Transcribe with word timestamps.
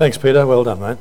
Thanks, 0.00 0.16
Peter. 0.16 0.46
Well 0.46 0.64
done, 0.64 0.80
mate. 0.80 0.96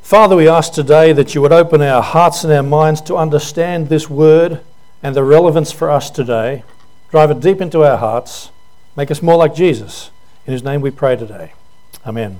Father, 0.00 0.36
we 0.36 0.46
ask 0.46 0.72
today 0.72 1.12
that 1.12 1.34
you 1.34 1.42
would 1.42 1.50
open 1.50 1.82
our 1.82 2.00
hearts 2.00 2.44
and 2.44 2.52
our 2.52 2.62
minds 2.62 3.00
to 3.00 3.16
understand 3.16 3.88
this 3.88 4.08
word 4.08 4.60
and 5.02 5.16
the 5.16 5.24
relevance 5.24 5.72
for 5.72 5.90
us 5.90 6.08
today. 6.08 6.62
Drive 7.10 7.32
it 7.32 7.40
deep 7.40 7.60
into 7.60 7.82
our 7.82 7.96
hearts. 7.96 8.52
Make 8.96 9.10
us 9.10 9.22
more 9.22 9.34
like 9.34 9.56
Jesus. 9.56 10.12
In 10.46 10.52
his 10.52 10.62
name 10.62 10.82
we 10.82 10.92
pray 10.92 11.16
today. 11.16 11.52
Amen. 12.06 12.38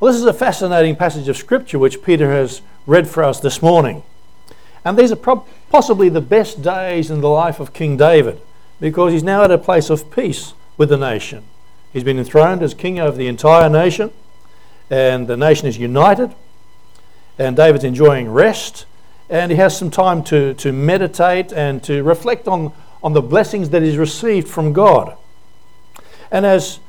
Well, 0.00 0.12
this 0.12 0.20
is 0.20 0.26
a 0.26 0.32
fascinating 0.32 0.96
passage 0.96 1.28
of 1.28 1.36
Scripture 1.36 1.78
which 1.78 2.02
Peter 2.02 2.32
has 2.32 2.60
read 2.88 3.06
for 3.06 3.22
us 3.22 3.38
this 3.38 3.62
morning. 3.62 4.02
And 4.84 4.98
these 4.98 5.12
are 5.12 5.44
possibly 5.70 6.08
the 6.08 6.20
best 6.20 6.60
days 6.60 7.08
in 7.08 7.20
the 7.20 7.30
life 7.30 7.60
of 7.60 7.72
King 7.72 7.96
David 7.96 8.40
because 8.80 9.12
he's 9.12 9.22
now 9.22 9.44
at 9.44 9.52
a 9.52 9.58
place 9.58 9.90
of 9.90 10.10
peace 10.10 10.54
with 10.76 10.88
the 10.88 10.96
nation. 10.96 11.44
He's 11.94 12.02
been 12.02 12.18
enthroned 12.18 12.60
as 12.60 12.74
king 12.74 12.98
over 12.98 13.16
the 13.16 13.28
entire 13.28 13.70
nation, 13.70 14.10
and 14.90 15.28
the 15.28 15.36
nation 15.36 15.68
is 15.68 15.78
united, 15.78 16.34
and 17.38 17.54
David's 17.56 17.84
enjoying 17.84 18.28
rest, 18.28 18.84
and 19.30 19.52
he 19.52 19.56
has 19.58 19.78
some 19.78 19.92
time 19.92 20.24
to, 20.24 20.54
to 20.54 20.72
meditate 20.72 21.52
and 21.52 21.84
to 21.84 22.02
reflect 22.02 22.48
on, 22.48 22.72
on 23.00 23.12
the 23.12 23.22
blessings 23.22 23.70
that 23.70 23.82
he's 23.82 23.96
received 23.96 24.48
from 24.48 24.72
God. 24.72 25.16
And 26.32 26.44
as 26.44 26.80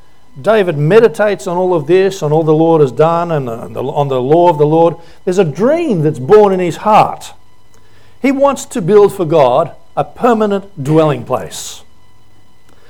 David 0.41 0.75
meditates 0.75 1.45
on 1.45 1.55
all 1.55 1.75
of 1.75 1.85
this, 1.85 2.23
on 2.23 2.31
all 2.31 2.43
the 2.43 2.51
Lord 2.51 2.81
has 2.81 2.91
done, 2.91 3.31
and 3.31 3.47
on 3.47 3.73
the, 3.73 3.83
on 3.83 4.07
the 4.07 4.19
law 4.19 4.49
of 4.49 4.57
the 4.57 4.65
Lord, 4.65 4.95
there's 5.23 5.37
a 5.37 5.45
dream 5.45 6.01
that's 6.01 6.17
born 6.17 6.51
in 6.51 6.59
his 6.59 6.77
heart. 6.77 7.35
He 8.23 8.31
wants 8.31 8.65
to 8.65 8.81
build 8.81 9.13
for 9.13 9.25
God 9.25 9.75
a 9.95 10.03
permanent 10.03 10.83
dwelling 10.83 11.25
place. 11.25 11.83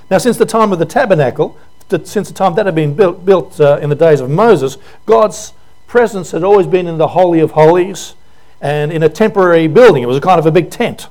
Now, 0.09 0.19
since 0.19 0.37
the 0.37 0.45
time 0.45 0.71
of 0.71 0.79
the 0.79 0.85
tabernacle, 0.85 1.57
since 1.89 2.27
the 2.27 2.33
time 2.33 2.55
that 2.55 2.65
had 2.65 2.75
been 2.75 2.95
built, 2.95 3.25
built 3.25 3.59
uh, 3.59 3.77
in 3.81 3.89
the 3.89 3.95
days 3.95 4.19
of 4.19 4.29
Moses, 4.29 4.77
God's 5.05 5.53
presence 5.87 6.31
had 6.31 6.43
always 6.43 6.67
been 6.67 6.87
in 6.87 6.97
the 6.97 7.09
Holy 7.09 7.39
of 7.39 7.51
Holies 7.51 8.15
and 8.61 8.91
in 8.91 9.03
a 9.03 9.09
temporary 9.09 9.67
building. 9.67 10.03
It 10.03 10.07
was 10.07 10.17
a 10.17 10.21
kind 10.21 10.39
of 10.39 10.45
a 10.45 10.51
big 10.51 10.71
tent. 10.71 11.07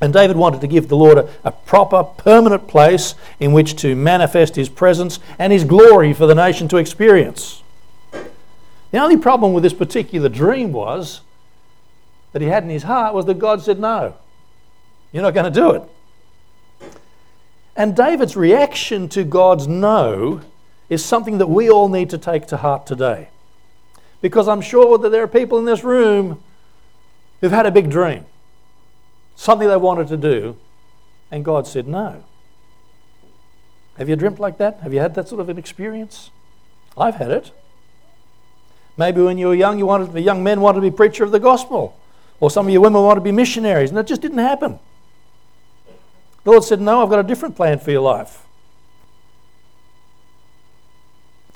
And 0.00 0.12
David 0.12 0.36
wanted 0.36 0.60
to 0.62 0.66
give 0.66 0.88
the 0.88 0.96
Lord 0.96 1.18
a, 1.18 1.28
a, 1.44 1.52
proper, 1.52 2.02
permanent 2.02 2.66
place 2.66 3.14
in 3.38 3.52
which 3.52 3.76
to 3.76 3.94
manifest 3.94 4.56
his 4.56 4.68
presence 4.68 5.20
and 5.38 5.52
his 5.52 5.64
glory 5.64 6.12
for 6.12 6.26
the 6.26 6.34
nation 6.34 6.66
to 6.68 6.76
experience. 6.76 7.62
The 8.90 8.98
only 8.98 9.16
problem 9.16 9.52
with 9.52 9.62
this 9.62 9.72
particular 9.72 10.28
dream 10.28 10.72
was 10.72 11.20
that 12.32 12.42
he 12.42 12.48
had 12.48 12.64
in 12.64 12.70
his 12.70 12.82
heart 12.82 13.14
was 13.14 13.26
that 13.26 13.38
God 13.38 13.62
said, 13.62 13.78
No, 13.78 14.14
you're 15.12 15.22
not 15.22 15.34
going 15.34 15.52
to 15.52 15.60
do 15.60 15.70
it. 15.70 15.82
And 17.74 17.96
David's 17.96 18.36
reaction 18.36 19.08
to 19.10 19.24
God's 19.24 19.66
no 19.66 20.42
is 20.88 21.04
something 21.04 21.38
that 21.38 21.46
we 21.46 21.70
all 21.70 21.88
need 21.88 22.10
to 22.10 22.18
take 22.18 22.46
to 22.48 22.58
heart 22.58 22.86
today. 22.86 23.28
Because 24.20 24.46
I'm 24.46 24.60
sure 24.60 24.98
that 24.98 25.08
there 25.08 25.22
are 25.22 25.28
people 25.28 25.58
in 25.58 25.64
this 25.64 25.82
room 25.82 26.42
who've 27.40 27.52
had 27.52 27.66
a 27.66 27.70
big 27.70 27.90
dream, 27.90 28.26
something 29.34 29.66
they 29.66 29.76
wanted 29.76 30.08
to 30.08 30.16
do, 30.16 30.56
and 31.30 31.44
God 31.44 31.66
said 31.66 31.88
no. 31.88 32.22
Have 33.96 34.08
you 34.08 34.16
dreamt 34.16 34.38
like 34.38 34.58
that? 34.58 34.80
Have 34.80 34.92
you 34.92 35.00
had 35.00 35.14
that 35.14 35.28
sort 35.28 35.40
of 35.40 35.48
an 35.48 35.58
experience? 35.58 36.30
I've 36.96 37.16
had 37.16 37.30
it. 37.30 37.52
Maybe 38.96 39.22
when 39.22 39.38
you 39.38 39.48
were 39.48 39.54
young, 39.54 39.78
you 39.78 39.86
wanted, 39.86 40.12
the 40.12 40.20
young 40.20 40.44
men 40.44 40.60
wanted 40.60 40.76
to 40.76 40.82
be 40.82 40.90
preacher 40.90 41.24
of 41.24 41.30
the 41.30 41.40
gospel, 41.40 41.96
or 42.38 42.50
some 42.50 42.66
of 42.66 42.72
you 42.72 42.80
women 42.80 43.02
wanted 43.02 43.20
to 43.20 43.24
be 43.24 43.32
missionaries, 43.32 43.90
and 43.90 43.98
it 43.98 44.06
just 44.06 44.20
didn't 44.20 44.38
happen. 44.38 44.78
The 46.44 46.50
Lord 46.50 46.64
said, 46.64 46.80
No, 46.80 47.02
I've 47.02 47.10
got 47.10 47.20
a 47.20 47.24
different 47.24 47.56
plan 47.56 47.78
for 47.78 47.90
your 47.90 48.02
life. 48.02 48.44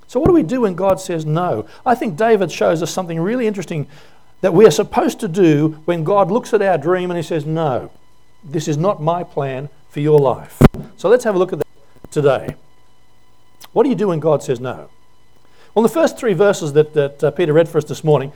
So, 0.07 0.21
what 0.21 0.27
do 0.27 0.33
we 0.33 0.43
do 0.43 0.63
when 0.63 0.75
God 0.75 1.01
says 1.01 1.27
no? 1.27 1.67
I 1.85 1.95
think 1.95 2.17
David 2.17 2.53
shows 2.53 2.83
us 2.83 2.91
something 2.91 3.19
really 3.21 3.47
interesting 3.47 3.89
that 4.41 4.55
we 4.55 4.67
are 4.67 4.71
supposed 4.71 5.19
to 5.21 5.29
do 5.29 5.81
when 5.85 6.05
God 6.05 6.31
looks 6.31 6.55
at 6.55 6.63
our 6.63 6.79
dream 6.79 7.11
and 7.11 7.17
he 7.19 7.23
says, 7.23 7.45
No, 7.45 7.91
this 8.45 8.69
is 8.69 8.77
not 8.77 9.03
my 9.03 9.25
plan 9.25 9.69
for 9.89 10.01
your 10.01 10.21
life. 10.21 10.61
So, 10.97 11.09
let's 11.09 11.25
have 11.25 11.35
a 11.35 11.39
look 11.39 11.53
at 11.53 11.59
that 11.59 12.11
today. 12.11 12.55
What 13.73 13.83
do 13.83 13.89
you 13.91 13.97
do 13.97 14.09
when 14.09 14.21
God 14.21 14.43
says 14.43 14.61
no? 14.61 14.89
Well, 15.75 15.83
the 15.83 15.89
first 15.89 16.19
three 16.19 16.33
verses 16.33 16.73
that, 16.73 16.95
that 16.95 17.23
uh, 17.23 17.31
Peter 17.33 17.53
read 17.53 17.69
for 17.69 17.77
us 17.77 17.85
this 17.85 18.03
morning, 18.03 18.33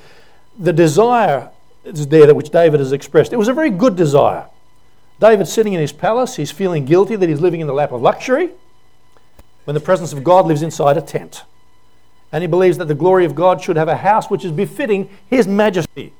the 0.58 0.72
desire 0.74 1.50
is 1.84 2.06
there 2.08 2.26
that 2.26 2.34
which 2.34 2.50
David 2.50 2.80
has 2.80 2.92
expressed. 2.92 3.32
It 3.32 3.38
was 3.38 3.48
a 3.48 3.54
very 3.54 3.70
good 3.70 3.96
desire. 3.96 4.46
David's 5.20 5.52
sitting 5.52 5.74
in 5.74 5.80
his 5.80 5.92
palace. 5.92 6.36
He's 6.36 6.50
feeling 6.50 6.86
guilty 6.86 7.14
that 7.14 7.28
he's 7.28 7.40
living 7.40 7.60
in 7.60 7.66
the 7.66 7.74
lap 7.74 7.92
of 7.92 8.00
luxury 8.00 8.50
when 9.64 9.74
the 9.74 9.80
presence 9.80 10.12
of 10.12 10.24
God 10.24 10.46
lives 10.46 10.62
inside 10.62 10.96
a 10.96 11.02
tent. 11.02 11.44
And 12.32 12.42
he 12.42 12.48
believes 12.48 12.78
that 12.78 12.88
the 12.88 12.94
glory 12.94 13.24
of 13.24 13.34
God 13.34 13.62
should 13.62 13.76
have 13.76 13.88
a 13.88 13.96
house 13.96 14.30
which 14.30 14.44
is 14.44 14.52
befitting 14.52 15.10
his 15.28 15.46
majesty. 15.46 16.12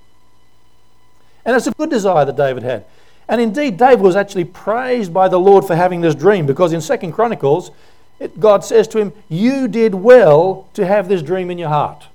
And 1.44 1.56
it's 1.56 1.66
a 1.66 1.72
good 1.72 1.88
desire 1.88 2.25
that 2.25 2.37
David 2.37 2.62
had. 2.62 2.84
And 3.27 3.41
indeed, 3.41 3.78
David 3.78 4.03
was 4.03 4.16
actually 4.16 4.44
praised 4.44 5.15
by 5.15 5.28
the 5.28 5.38
Lord 5.38 5.65
for 5.65 5.77
having 5.77 6.00
this 6.00 6.15
dream 6.15 6.47
because 6.47 6.72
in 6.72 6.81
Second 6.81 7.12
Chronicles, 7.12 7.71
it, 8.19 8.38
God 8.38 8.65
says 8.65 8.87
to 8.88 8.99
him, 8.99 9.12
You 9.28 9.67
did 9.67 9.94
well 9.94 10.69
to 10.75 10.84
have 10.84 11.09
this 11.09 11.22
dream 11.22 11.50
in 11.50 11.56
your 11.56 11.69
heart. 11.69 12.09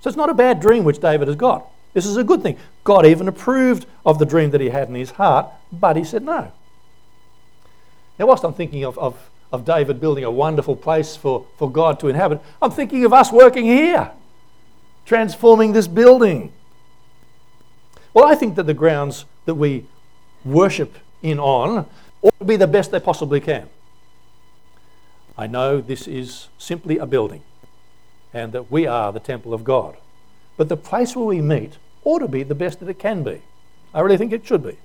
So 0.00 0.08
it's 0.08 0.16
not 0.16 0.30
a 0.30 0.34
bad 0.34 0.60
dream 0.60 0.84
which 0.84 1.00
David 1.00 1.28
has 1.28 1.36
got. 1.36 1.69
This 1.92 2.06
is 2.06 2.16
a 2.16 2.24
good 2.24 2.42
thing. 2.42 2.56
God 2.84 3.04
even 3.04 3.28
approved 3.28 3.86
of 4.06 4.18
the 4.18 4.24
dream 4.24 4.50
that 4.50 4.60
he 4.60 4.68
had 4.68 4.88
in 4.88 4.94
his 4.94 5.12
heart, 5.12 5.46
but 5.72 5.96
he 5.96 6.04
said 6.04 6.22
no. 6.22 6.52
Now, 8.18 8.26
whilst 8.26 8.44
I'm 8.44 8.54
thinking 8.54 8.84
of, 8.84 8.98
of, 8.98 9.30
of 9.52 9.64
David 9.64 10.00
building 10.00 10.24
a 10.24 10.30
wonderful 10.30 10.76
place 10.76 11.16
for, 11.16 11.46
for 11.56 11.70
God 11.70 11.98
to 12.00 12.08
inhabit, 12.08 12.40
I'm 12.60 12.70
thinking 12.70 13.04
of 13.04 13.12
us 13.12 13.32
working 13.32 13.64
here, 13.64 14.10
transforming 15.06 15.72
this 15.72 15.88
building. 15.88 16.52
Well, 18.12 18.26
I 18.26 18.34
think 18.34 18.56
that 18.56 18.64
the 18.64 18.74
grounds 18.74 19.24
that 19.46 19.54
we 19.54 19.86
worship 20.44 20.96
in 21.22 21.38
on 21.38 21.86
ought 22.22 22.38
to 22.38 22.44
be 22.44 22.56
the 22.56 22.66
best 22.66 22.90
they 22.90 23.00
possibly 23.00 23.40
can. 23.40 23.68
I 25.36 25.46
know 25.46 25.80
this 25.80 26.06
is 26.06 26.48
simply 26.58 26.98
a 26.98 27.06
building 27.06 27.42
and 28.32 28.52
that 28.52 28.70
we 28.70 28.86
are 28.86 29.12
the 29.12 29.20
temple 29.20 29.54
of 29.54 29.64
God. 29.64 29.96
But 30.60 30.68
the 30.68 30.76
place 30.76 31.16
where 31.16 31.24
we 31.24 31.40
meet 31.40 31.78
ought 32.04 32.18
to 32.18 32.28
be 32.28 32.42
the 32.42 32.54
best 32.54 32.80
that 32.80 32.88
it 32.90 32.98
can 32.98 33.22
be. 33.22 33.40
I 33.94 34.00
really 34.00 34.18
think 34.18 34.30
it 34.30 34.46
should 34.46 34.62
be. 34.62 34.76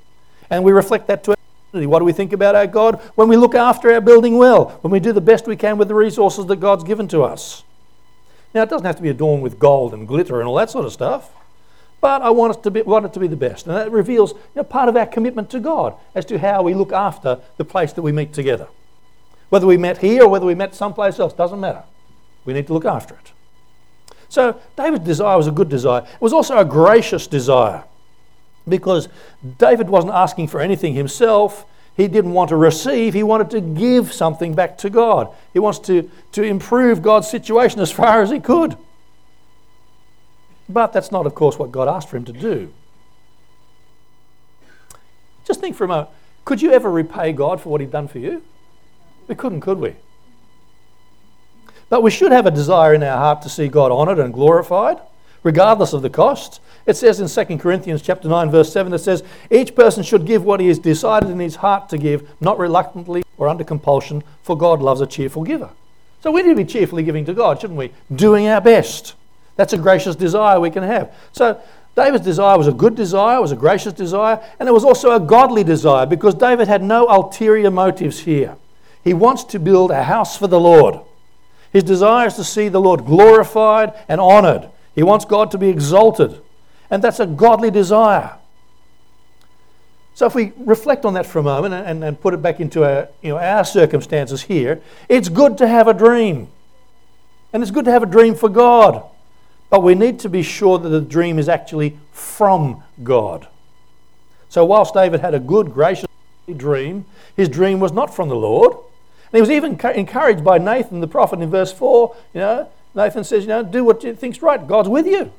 And 0.50 0.64
we 0.64 0.72
reflect 0.72 1.06
that 1.08 1.26
to 1.26 1.32
our 1.32 1.38
community. 1.70 1.88
What 1.88 2.00
do 2.00 2.06
we 2.06 2.14
think 2.14 2.32
about 2.32 2.56
our 2.56 2.66
God? 2.66 3.02
When 3.16 3.28
we 3.28 3.36
look 3.36 3.56
after 3.56 3.92
our 3.92 4.00
building 4.00 4.38
well, 4.38 4.80
when 4.80 4.92
we 4.92 5.02
do 5.02 5.12
the 5.12 5.20
best 5.20 5.48
we 5.48 5.58
can 5.58 5.78
with 5.78 5.90
the 5.90 5.94
resources 5.94 6.46
that 6.46 6.62
God's 6.62 6.86
given 6.86 7.10
to 7.10 7.24
us. 7.24 7.66
Now, 8.54 8.62
it 8.62 8.70
doesn't 8.70 8.86
have 8.86 8.96
to 8.96 9.02
be 9.02 9.10
adorned 9.10 9.44
with 9.44 9.60
gold 9.60 9.94
and 9.94 10.08
glitter 10.08 10.40
and 10.40 10.48
all 10.48 10.56
that 10.56 10.70
sort 10.70 10.86
of 10.86 10.94
stuff, 10.94 11.32
but 12.00 12.22
I 12.22 12.30
want, 12.30 12.56
it 12.56 12.64
to 12.64 12.72
be, 12.72 12.82
want 12.84 13.06
it 13.06 13.12
to 13.12 13.20
be 13.20 13.28
the 13.28 13.36
best. 13.36 13.68
And 13.68 13.76
that 13.76 13.92
reveals 13.92 14.32
you 14.32 14.40
know, 14.56 14.64
part 14.64 14.88
of 14.88 14.96
our 14.96 15.06
commitment 15.06 15.50
to 15.50 15.60
God 15.60 15.96
as 16.16 16.24
to 16.28 16.40
how 16.40 16.64
we 16.64 16.74
look 16.74 16.94
after 16.94 17.42
the 17.58 17.66
place 17.66 17.92
that 17.92 18.02
we 18.02 18.14
meet 18.14 18.32
together. 18.32 18.70
Whether 19.50 19.68
we 19.68 19.76
met 19.76 19.98
here 19.98 20.24
or 20.24 20.30
whether 20.30 20.46
we 20.46 20.56
met 20.56 20.74
someplace 20.74 21.20
else, 21.20 21.34
doesn't 21.34 21.60
matter. 21.60 21.84
We 22.46 22.54
need 22.54 22.68
to 22.68 22.74
look 22.74 22.86
after 22.86 23.16
it. 23.16 23.34
So 24.36 24.60
David's 24.76 25.06
desire 25.06 25.38
was 25.38 25.48
a 25.48 25.52
good 25.52 25.70
desire. 25.70 26.02
It 26.02 26.20
was 26.20 26.34
also 26.34 26.58
a 26.58 26.66
gracious 26.66 27.26
desire 27.26 27.86
because 28.68 29.08
David 29.58 29.88
wasn't 29.88 30.12
asking 30.12 30.50
for 30.50 30.60
anything 30.60 30.94
himself. 30.94 31.66
He 31.96 32.10
didn't 32.10 32.34
want 32.34 32.50
to 32.50 32.58
receive, 32.58 33.14
he 33.14 33.24
wanted 33.24 33.50
to 33.52 33.62
give 33.62 34.12
something 34.12 34.54
back 34.54 34.78
to 34.80 34.90
God. 34.90 35.34
He 35.54 35.60
wants 35.60 35.80
to, 35.88 36.12
to 36.34 36.44
improve 36.44 37.02
God's 37.02 37.30
situation 37.30 37.80
as 37.80 37.94
far 37.94 38.22
as 38.22 38.30
he 38.30 38.42
could. 38.42 38.76
But 40.68 40.92
that's 40.92 41.14
not, 41.14 41.26
of 41.26 41.34
course, 41.34 41.58
what 41.58 41.72
God 41.72 41.88
asked 41.88 42.10
for 42.10 42.18
him 42.18 42.26
to 42.26 42.34
do. 42.34 42.74
Just 45.46 45.62
think 45.62 45.78
for 45.78 45.86
a 45.86 45.88
moment 45.88 46.10
could 46.44 46.62
you 46.62 46.74
ever 46.74 46.92
repay 46.92 47.32
God 47.32 47.62
for 47.62 47.70
what 47.70 47.80
he'd 47.80 47.92
done 47.92 48.10
for 48.10 48.20
you? 48.20 48.44
We 49.30 49.36
couldn't, 49.36 49.62
could 49.62 49.80
we? 49.80 49.96
But 51.90 52.04
we 52.04 52.12
should 52.12 52.32
have 52.32 52.46
a 52.46 52.52
desire 52.52 52.94
in 52.94 53.04
our 53.04 53.18
heart 53.18 53.42
to 53.44 53.50
see 53.50 53.68
God 53.68 53.92
honoured 53.92 54.20
and 54.20 54.34
glorified, 54.34 55.00
regardless 55.44 55.94
of 55.94 56.02
the 56.02 56.10
cost. 56.10 56.60
It 56.86 56.98
says 56.98 57.20
in 57.20 57.48
2 57.48 57.58
Corinthians 57.58 58.02
chapter 58.02 58.28
9, 58.28 58.50
verse 58.52 58.72
7, 58.72 58.94
it 58.94 59.00
says, 59.00 59.24
Each 59.50 59.76
person 59.76 60.04
should 60.04 60.26
give 60.26 60.44
what 60.44 60.60
he 60.60 60.68
has 60.68 60.80
decided 60.80 61.30
in 61.30 61.40
his 61.40 61.58
heart 61.58 61.90
to 61.90 61.98
give, 61.98 62.28
not 62.42 62.58
reluctantly 62.60 63.24
or 63.38 63.48
under 63.48 63.64
compulsion, 63.64 64.24
for 64.44 64.58
God 64.58 64.82
loves 64.82 65.02
a 65.02 65.08
cheerful 65.08 65.44
giver. 65.44 65.70
So 66.22 66.32
we 66.32 66.42
need 66.42 66.50
to 66.50 66.56
be 66.56 66.66
cheerfully 66.66 67.04
giving 67.04 67.26
to 67.26 67.34
God, 67.34 67.62
shouldn't 67.62 67.78
we? 67.78 67.92
Doing 68.14 68.48
our 68.48 68.62
best. 68.62 69.14
That's 69.56 69.74
a 69.74 69.78
gracious 69.78 70.16
desire 70.16 70.60
we 70.60 70.72
can 70.72 70.84
have. 70.84 71.14
So 71.32 71.62
David's 71.96 72.26
desire 72.26 72.58
was 72.58 72.68
a 72.68 72.74
good 72.74 72.96
desire, 72.96 73.40
was 73.40 73.52
a 73.52 73.56
gracious 73.56 73.94
desire, 73.94 74.44
and 74.60 74.68
it 74.68 74.74
was 74.74 74.84
also 74.84 75.16
a 75.16 75.20
godly 75.20 75.64
desire 75.64 76.06
because 76.06 76.36
David 76.36 76.68
had 76.68 76.84
no 76.84 77.08
ulterior 77.08 77.72
motives 77.72 78.20
here. 78.20 78.58
He 79.04 79.14
wants 79.14 79.44
to 79.46 79.60
build 79.60 79.92
a 79.92 80.04
house 80.04 80.38
for 80.38 80.48
the 80.48 80.60
Lord. 80.60 81.00
His 81.76 81.84
desire 81.84 82.28
is 82.28 82.36
to 82.36 82.46
see 82.46 82.70
the 82.70 82.80
Lord 82.80 83.04
glorified 83.04 83.92
and 84.08 84.22
honored. 84.22 84.70
He 84.96 85.04
wants 85.04 85.26
God 85.26 85.52
to 85.52 85.58
be 85.58 85.68
exalted. 85.68 86.42
And 86.90 87.04
that's 87.04 87.20
a 87.20 87.26
godly 87.26 87.70
desire. 87.70 88.38
So 90.14 90.26
if 90.26 90.34
we 90.34 90.54
reflect 90.56 91.04
on 91.04 91.16
that 91.16 91.26
for 91.26 91.40
a 91.40 91.44
moment 91.44 91.74
and, 91.74 92.02
and 92.02 92.18
put 92.22 92.34
it 92.34 92.42
back 92.42 92.62
into 92.62 92.86
our, 92.86 93.10
you 93.22 93.28
know, 93.28 93.38
our 93.38 93.66
circumstances 93.66 94.44
here, 94.44 94.82
it's 95.10 95.28
good 95.28 95.58
to 95.58 95.68
have 95.68 95.90
a 95.90 95.94
dream. 95.94 96.48
And 97.52 97.62
it's 97.62 97.74
good 97.74 97.84
to 97.84 97.92
have 97.92 98.04
a 98.04 98.06
dream 98.06 98.36
for 98.36 98.48
God. 98.48 99.04
But 99.70 99.84
we 99.84 99.96
need 99.96 100.18
to 100.22 100.30
be 100.30 100.44
sure 100.44 100.80
that 100.80 100.88
the 100.88 101.02
dream 101.02 101.38
is 101.38 101.50
actually 101.50 102.00
from 102.14 102.84
God. 103.04 103.50
So 104.48 104.64
whilst 104.64 104.94
David 104.94 105.20
had 105.20 105.34
a 105.34 105.42
good, 105.42 105.74
gracious 105.74 106.08
dream, 106.56 107.04
his 107.36 107.50
dream 107.50 107.82
was 107.82 107.92
not 107.92 108.16
from 108.16 108.30
the 108.30 108.38
Lord. 108.38 108.78
And 109.32 109.38
he 109.38 109.42
was 109.42 109.50
even 109.50 109.80
encouraged 109.80 110.44
by 110.44 110.58
Nathan 110.58 111.02
the 111.02 111.08
prophet 111.08 111.42
in 111.42 111.50
verse 111.50 111.72
4. 111.72 112.16
You 112.34 112.40
know, 112.40 112.70
Nathan 112.94 113.24
says, 113.24 113.44
you 113.44 113.50
know, 113.50 113.64
do 113.64 113.84
what 113.84 114.04
you 114.04 114.16
think's 114.16 114.42
right. 114.42 114.66
God's 114.66 114.90
with 114.90 115.06
you. 115.06 115.34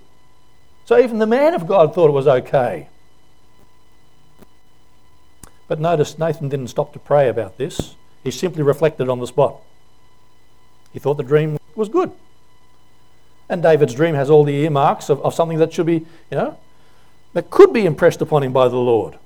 So 0.85 0.99
even 0.99 1.19
the 1.19 1.27
man 1.27 1.55
of 1.55 1.67
God 1.67 1.94
thought 1.94 2.09
it 2.09 2.12
was 2.12 2.29
okay. 2.29 2.88
But 5.69 5.81
notice 5.81 6.19
Nathan 6.19 6.49
didn't 6.49 6.69
stop 6.69 6.93
to 6.93 6.99
pray 6.99 7.29
about 7.29 7.59
this. 7.59 7.97
He 8.23 8.31
simply 8.31 8.62
reflected 8.62 9.09
on 9.09 9.19
the 9.19 9.27
spot. 9.27 9.61
He 10.93 10.99
thought 10.99 11.17
the 11.17 11.23
dream 11.23 11.59
was 11.75 11.88
good. 11.88 12.12
And 13.49 13.62
David's 13.62 13.94
dream 13.94 14.15
has 14.15 14.31
all 14.31 14.44
the 14.44 14.55
earmarks 14.55 15.09
of, 15.09 15.21
of 15.23 15.35
something 15.35 15.59
that 15.59 15.73
should 15.73 15.87
be, 15.87 16.06
you 16.31 16.37
know, 16.37 16.59
that 17.33 17.50
could 17.50 17.73
be 17.73 17.85
impressed 17.85 18.21
upon 18.21 18.43
him 18.43 18.53
by 18.53 18.69
the 18.69 18.77
Lord. 18.77 19.19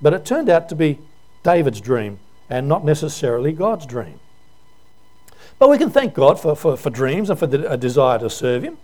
But 0.00 0.12
it 0.12 0.24
turned 0.24 0.48
out 0.48 0.68
to 0.68 0.74
be 0.74 0.98
David's 1.42 1.80
dream 1.80 2.18
and 2.48 2.68
not 2.68 2.84
necessarily 2.84 3.52
God's 3.52 3.86
dream. 3.86 4.20
But 5.58 5.70
we 5.70 5.78
can 5.78 5.90
thank 5.90 6.14
God 6.14 6.38
for, 6.38 6.54
for, 6.54 6.76
for 6.76 6.90
dreams 6.90 7.30
and 7.30 7.38
for 7.38 7.46
the, 7.46 7.70
a 7.70 7.76
desire 7.76 8.18
to 8.18 8.28
serve 8.28 8.62
Him. 8.62 8.78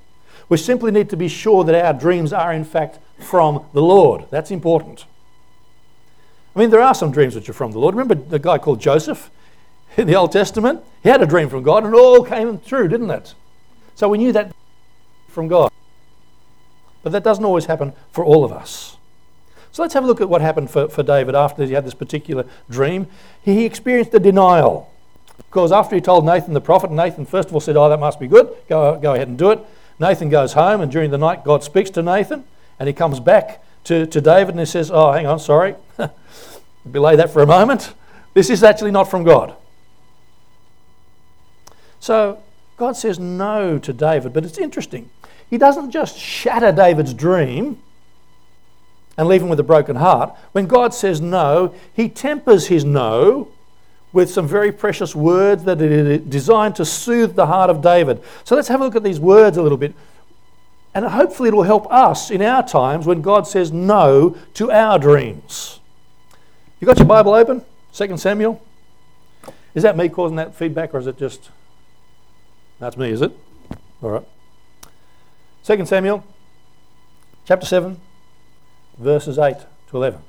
We 0.49 0.57
simply 0.57 0.91
need 0.91 1.11
to 1.11 1.17
be 1.17 1.29
sure 1.29 1.65
that 1.65 1.85
our 1.85 1.93
dreams 1.93 2.33
are, 2.33 2.53
in 2.53 2.65
fact, 2.65 2.99
from 3.19 3.65
the 3.73 3.83
Lord. 3.83 4.27
That's 4.31 4.51
important. 4.51 5.05
I 6.55 6.59
mean, 6.59 6.71
there 6.71 6.83
are 6.83 6.95
some 6.95 7.11
dreams 7.11 7.35
which 7.35 7.49
are 7.49 7.55
from 7.55 7.73
the 7.73 7.79
Lord. 7.79 7.95
Remember 7.95 8.15
the 8.15 8.39
guy 8.39 8.59
called 8.59 8.81
Joseph 8.81 9.31
in 9.97 10.07
the 10.07 10.15
Old 10.15 10.33
Testament? 10.33 10.83
He 11.03 11.09
had 11.09 11.23
a 11.23 11.27
dream 11.27 11.49
from 11.49 11.63
God 11.63 11.85
and 11.85 11.95
it 11.95 11.99
all 11.99 12.25
came 12.25 12.59
true, 12.61 12.89
didn't 12.89 13.11
it? 13.11 13.35
So 13.95 14.09
we 14.09 14.19
knew 14.19 14.33
that 14.33 14.55
from 15.29 15.49
God. 15.49 15.71
But 17.03 17.13
that 17.13 17.25
doesn't 17.25 17.45
always 17.45 17.67
happen 17.67 17.95
for 18.13 18.25
all 18.25 18.45
of 18.45 18.53
us. 18.53 18.97
So 19.73 19.83
let's 19.83 19.95
have 19.95 20.05
a 20.05 20.07
look 20.07 20.21
at 20.21 20.29
what 20.29 20.43
happened 20.43 20.71
for, 20.71 20.89
for 20.89 21.03
David 21.03 21.35
after 21.35 21.65
he 21.65 21.73
had 21.73 21.85
this 21.85 21.95
particular 21.95 22.45
dream. 22.71 23.07
He 23.43 23.65
experienced 23.65 24.15
a 24.15 24.21
denial. 24.21 24.91
Because 25.39 25.73
after 25.73 25.95
he 25.97 26.01
told 26.01 26.27
Nathan 26.27 26.53
the 26.53 26.61
prophet, 26.61 26.91
Nathan 26.91 27.25
first 27.25 27.49
of 27.49 27.55
all 27.55 27.61
said, 27.61 27.77
Oh, 27.77 27.89
that 27.89 27.99
must 27.99 28.21
be 28.21 28.29
good. 28.29 28.55
Go, 28.69 28.99
go 28.99 29.15
ahead 29.15 29.29
and 29.29 29.39
do 29.39 29.51
it. 29.51 29.61
Nathan 29.99 30.29
goes 30.29 30.53
home, 30.53 30.81
and 30.81 30.91
during 30.91 31.11
the 31.11 31.19
night, 31.19 31.45
God 31.45 31.63
speaks 31.63 31.89
to 31.91 32.03
Nathan, 32.03 32.45
and 32.79 32.89
he 32.89 32.93
comes 32.93 33.21
back 33.21 33.63
to, 33.85 34.07
to 34.07 34.21
David 34.21 34.51
and 34.51 34.61
he 34.61 34.67
says, 34.67 34.91
Oh, 34.91 35.13
hang 35.13 35.27
on, 35.27 35.39
sorry. 35.39 35.75
Belay 36.91 37.17
that 37.17 37.31
for 37.31 37.43
a 37.43 37.47
moment. 37.47 37.95
This 38.35 38.51
is 38.51 38.63
actually 38.63 38.91
not 38.91 39.11
from 39.11 39.25
God. 39.25 39.55
So 42.01 42.43
God 42.77 42.97
says 42.97 43.19
no 43.19 43.79
to 43.79 43.93
David, 43.93 44.33
but 44.33 44.45
it's 44.45 44.59
interesting. 44.59 45.09
He 45.49 45.59
doesn't 45.59 45.91
just 45.91 46.19
shatter 46.19 46.73
David's 46.73 47.15
dream 47.15 47.81
and 49.17 49.29
leave 49.29 49.43
him 49.43 49.49
with 49.49 49.61
a 49.61 49.65
broken 49.65 49.97
heart. 49.97 50.35
When 50.53 50.67
God 50.67 50.95
says 50.95 51.21
no, 51.21 51.75
he 51.93 52.09
tempers 52.09 52.69
his 52.69 52.85
no 52.85 53.49
with 54.13 54.31
some 54.31 54.47
very 54.47 54.73
precious 54.73 55.15
words 55.15 55.65
that 55.65 55.81
are 55.81 56.19
designed 56.19 56.77
to 56.77 56.85
soothe 56.85 57.35
the 57.35 57.47
heart 57.47 57.71
of 57.71 57.81
David. 57.81 58.23
So 58.45 58.55
let's 58.55 58.69
have 58.69 58.81
a 58.81 58.85
look 58.85 58.97
at 58.97 59.03
these 59.03 59.21
words 59.21 59.57
a 59.57 59.63
little 59.63 59.79
bit. 59.79 59.95
And 60.95 61.07
hopefully 61.07 61.49
it 61.49 61.55
will 61.55 61.63
help 61.63 61.91
us 61.91 62.31
in 62.31 62.43
our 62.43 62.67
times 62.67 63.07
when 63.07 63.23
God 63.23 63.47
says 63.47 63.73
no 63.73 64.37
to 64.55 64.71
our 64.71 64.99
dreams. 64.99 65.81
You 66.81 66.87
got 66.87 66.99
your 66.99 67.07
Bible 67.07 67.33
open? 67.33 67.65
2 67.95 68.17
Samuel? 68.19 68.61
Is 69.75 69.83
that 69.83 69.97
me 69.97 70.09
causing 70.11 70.37
that 70.37 70.55
feedback 70.55 70.93
or 70.93 70.99
is 70.99 71.07
it 71.07 71.19
just. 71.19 71.51
That's 72.79 72.97
me, 72.97 73.11
is 73.11 73.23
it? 73.23 73.33
All 74.03 74.11
right. 74.11 74.25
2 75.65 75.87
Samuel 75.87 76.25
chapter 77.47 77.67
7, 77.67 77.99
verses 78.99 79.39
8 79.39 79.57
to 79.91 79.97
11. 79.97 80.21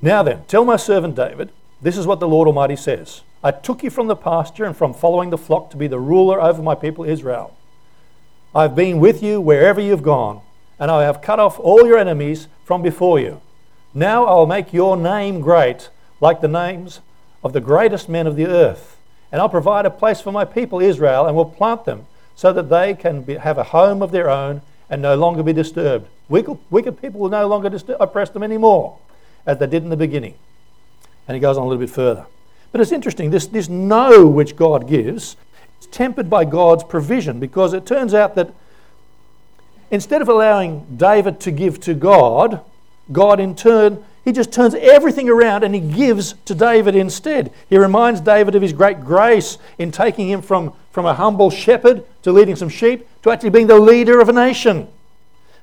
Now 0.00 0.22
then, 0.22 0.44
tell 0.48 0.64
my 0.64 0.76
servant 0.76 1.14
David, 1.14 1.50
this 1.80 1.96
is 1.96 2.06
what 2.06 2.20
the 2.20 2.28
Lord 2.28 2.48
Almighty 2.48 2.76
says 2.76 3.22
I 3.44 3.50
took 3.50 3.82
you 3.82 3.90
from 3.90 4.06
the 4.06 4.16
pasture 4.16 4.64
and 4.64 4.76
from 4.76 4.94
following 4.94 5.30
the 5.30 5.38
flock 5.38 5.70
to 5.70 5.76
be 5.76 5.88
the 5.88 5.98
ruler 5.98 6.40
over 6.40 6.62
my 6.62 6.74
people 6.74 7.04
Israel. 7.04 7.56
I 8.54 8.62
have 8.62 8.76
been 8.76 9.00
with 9.00 9.22
you 9.22 9.40
wherever 9.40 9.80
you 9.80 9.90
have 9.92 10.02
gone, 10.02 10.42
and 10.78 10.90
I 10.90 11.02
have 11.04 11.22
cut 11.22 11.40
off 11.40 11.58
all 11.58 11.86
your 11.86 11.98
enemies 11.98 12.48
from 12.64 12.82
before 12.82 13.18
you. 13.18 13.40
Now 13.94 14.26
I 14.26 14.34
will 14.34 14.46
make 14.46 14.72
your 14.72 14.96
name 14.96 15.40
great, 15.40 15.90
like 16.20 16.40
the 16.40 16.48
names 16.48 17.00
of 17.42 17.52
the 17.52 17.60
greatest 17.60 18.08
men 18.08 18.26
of 18.26 18.36
the 18.36 18.46
earth. 18.46 18.96
And 19.30 19.40
I'll 19.40 19.48
provide 19.48 19.86
a 19.86 19.90
place 19.90 20.20
for 20.20 20.32
my 20.32 20.44
people 20.44 20.80
Israel 20.80 21.26
and 21.26 21.34
will 21.34 21.46
plant 21.46 21.84
them 21.84 22.06
so 22.34 22.52
that 22.52 22.68
they 22.68 22.94
can 22.94 23.22
be, 23.22 23.34
have 23.34 23.58
a 23.58 23.64
home 23.64 24.02
of 24.02 24.12
their 24.12 24.28
own 24.28 24.62
and 24.88 25.00
no 25.00 25.16
longer 25.16 25.42
be 25.42 25.52
disturbed. 25.52 26.08
Wicked, 26.28 26.58
wicked 26.70 27.00
people 27.00 27.20
will 27.20 27.28
no 27.28 27.46
longer 27.46 27.70
oppress 28.00 28.30
them 28.30 28.42
anymore, 28.42 28.98
as 29.46 29.58
they 29.58 29.66
did 29.66 29.82
in 29.82 29.90
the 29.90 29.96
beginning. 29.96 30.34
And 31.28 31.34
he 31.34 31.40
goes 31.40 31.56
on 31.56 31.64
a 31.64 31.66
little 31.66 31.80
bit 31.80 31.90
further. 31.90 32.26
But 32.72 32.80
it's 32.80 32.92
interesting, 32.92 33.30
this, 33.30 33.46
this 33.46 33.68
no 33.68 34.26
which 34.26 34.56
God 34.56 34.88
gives 34.88 35.36
is 35.80 35.86
tempered 35.88 36.30
by 36.30 36.44
God's 36.44 36.84
provision 36.84 37.38
because 37.38 37.74
it 37.74 37.84
turns 37.84 38.14
out 38.14 38.34
that 38.36 38.52
instead 39.90 40.22
of 40.22 40.28
allowing 40.28 40.96
David 40.96 41.38
to 41.40 41.50
give 41.50 41.78
to 41.80 41.94
God, 41.94 42.62
God, 43.12 43.40
in 43.40 43.54
turn, 43.54 44.02
he 44.24 44.32
just 44.32 44.52
turns 44.52 44.74
everything 44.74 45.28
around 45.28 45.64
and 45.64 45.74
he 45.74 45.80
gives 45.80 46.34
to 46.46 46.54
David 46.54 46.94
instead. 46.94 47.52
He 47.68 47.76
reminds 47.76 48.20
David 48.20 48.54
of 48.54 48.62
his 48.62 48.72
great 48.72 49.00
grace 49.00 49.58
in 49.78 49.90
taking 49.90 50.28
him 50.28 50.40
from, 50.40 50.72
from 50.92 51.04
a 51.04 51.14
humble 51.14 51.50
shepherd 51.50 52.04
to 52.22 52.32
leading 52.32 52.56
some 52.56 52.68
sheep 52.68 53.06
to 53.22 53.30
actually 53.30 53.50
being 53.50 53.66
the 53.66 53.78
leader 53.78 54.20
of 54.20 54.28
a 54.28 54.32
nation. 54.32 54.88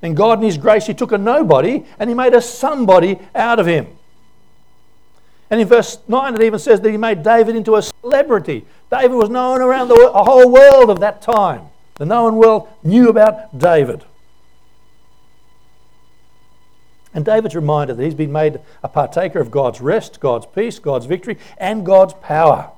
And 0.01 0.16
God, 0.16 0.40
in 0.40 0.46
his 0.46 0.57
grace, 0.57 0.88
he 0.88 0.94
took 0.94 1.12
a 1.12 1.18
nobody 1.18 1.86
and 1.98 2.10
he 2.10 2.13
made 2.13 2.34
a 2.34 2.42
somebody 2.42 3.19
out 3.36 3.60
of 3.60 3.66
him. 3.66 3.88
And 5.50 5.60
in 5.60 5.68
verse 5.68 5.98
9, 6.07 6.36
it 6.36 6.42
even 6.42 6.60
says 6.60 6.80
that 6.81 6.92
he 6.92 6.98
made 6.98 7.24
David 7.24 7.56
into 7.56 7.75
a 7.75 7.81
celebrity. 7.81 8.66
David 8.92 9.16
was 9.16 9.30
known 9.30 9.62
around 9.62 9.88
the 9.88 10.12
whole 10.13 10.50
world 10.51 10.90
of 10.90 11.00
that 11.00 11.22
time. 11.22 11.68
The 11.96 12.06
known 12.06 12.36
world 12.36 12.69
knew 12.84 13.10
about 13.10 13.57
David. 13.57 14.06
And 17.13 17.25
David's 17.25 17.56
reminded 17.56 17.98
that 17.98 18.04
he's 18.04 18.13
been 18.13 18.31
made 18.31 18.60
a 18.84 18.88
partaker 18.88 19.40
of 19.40 19.50
God's 19.50 19.81
rest, 19.81 20.19
God's 20.19 20.45
peace, 20.45 20.78
God's 20.78 21.07
victory, 21.07 21.38
and 21.57 21.86
God's 21.86 22.13
power. 22.22 22.72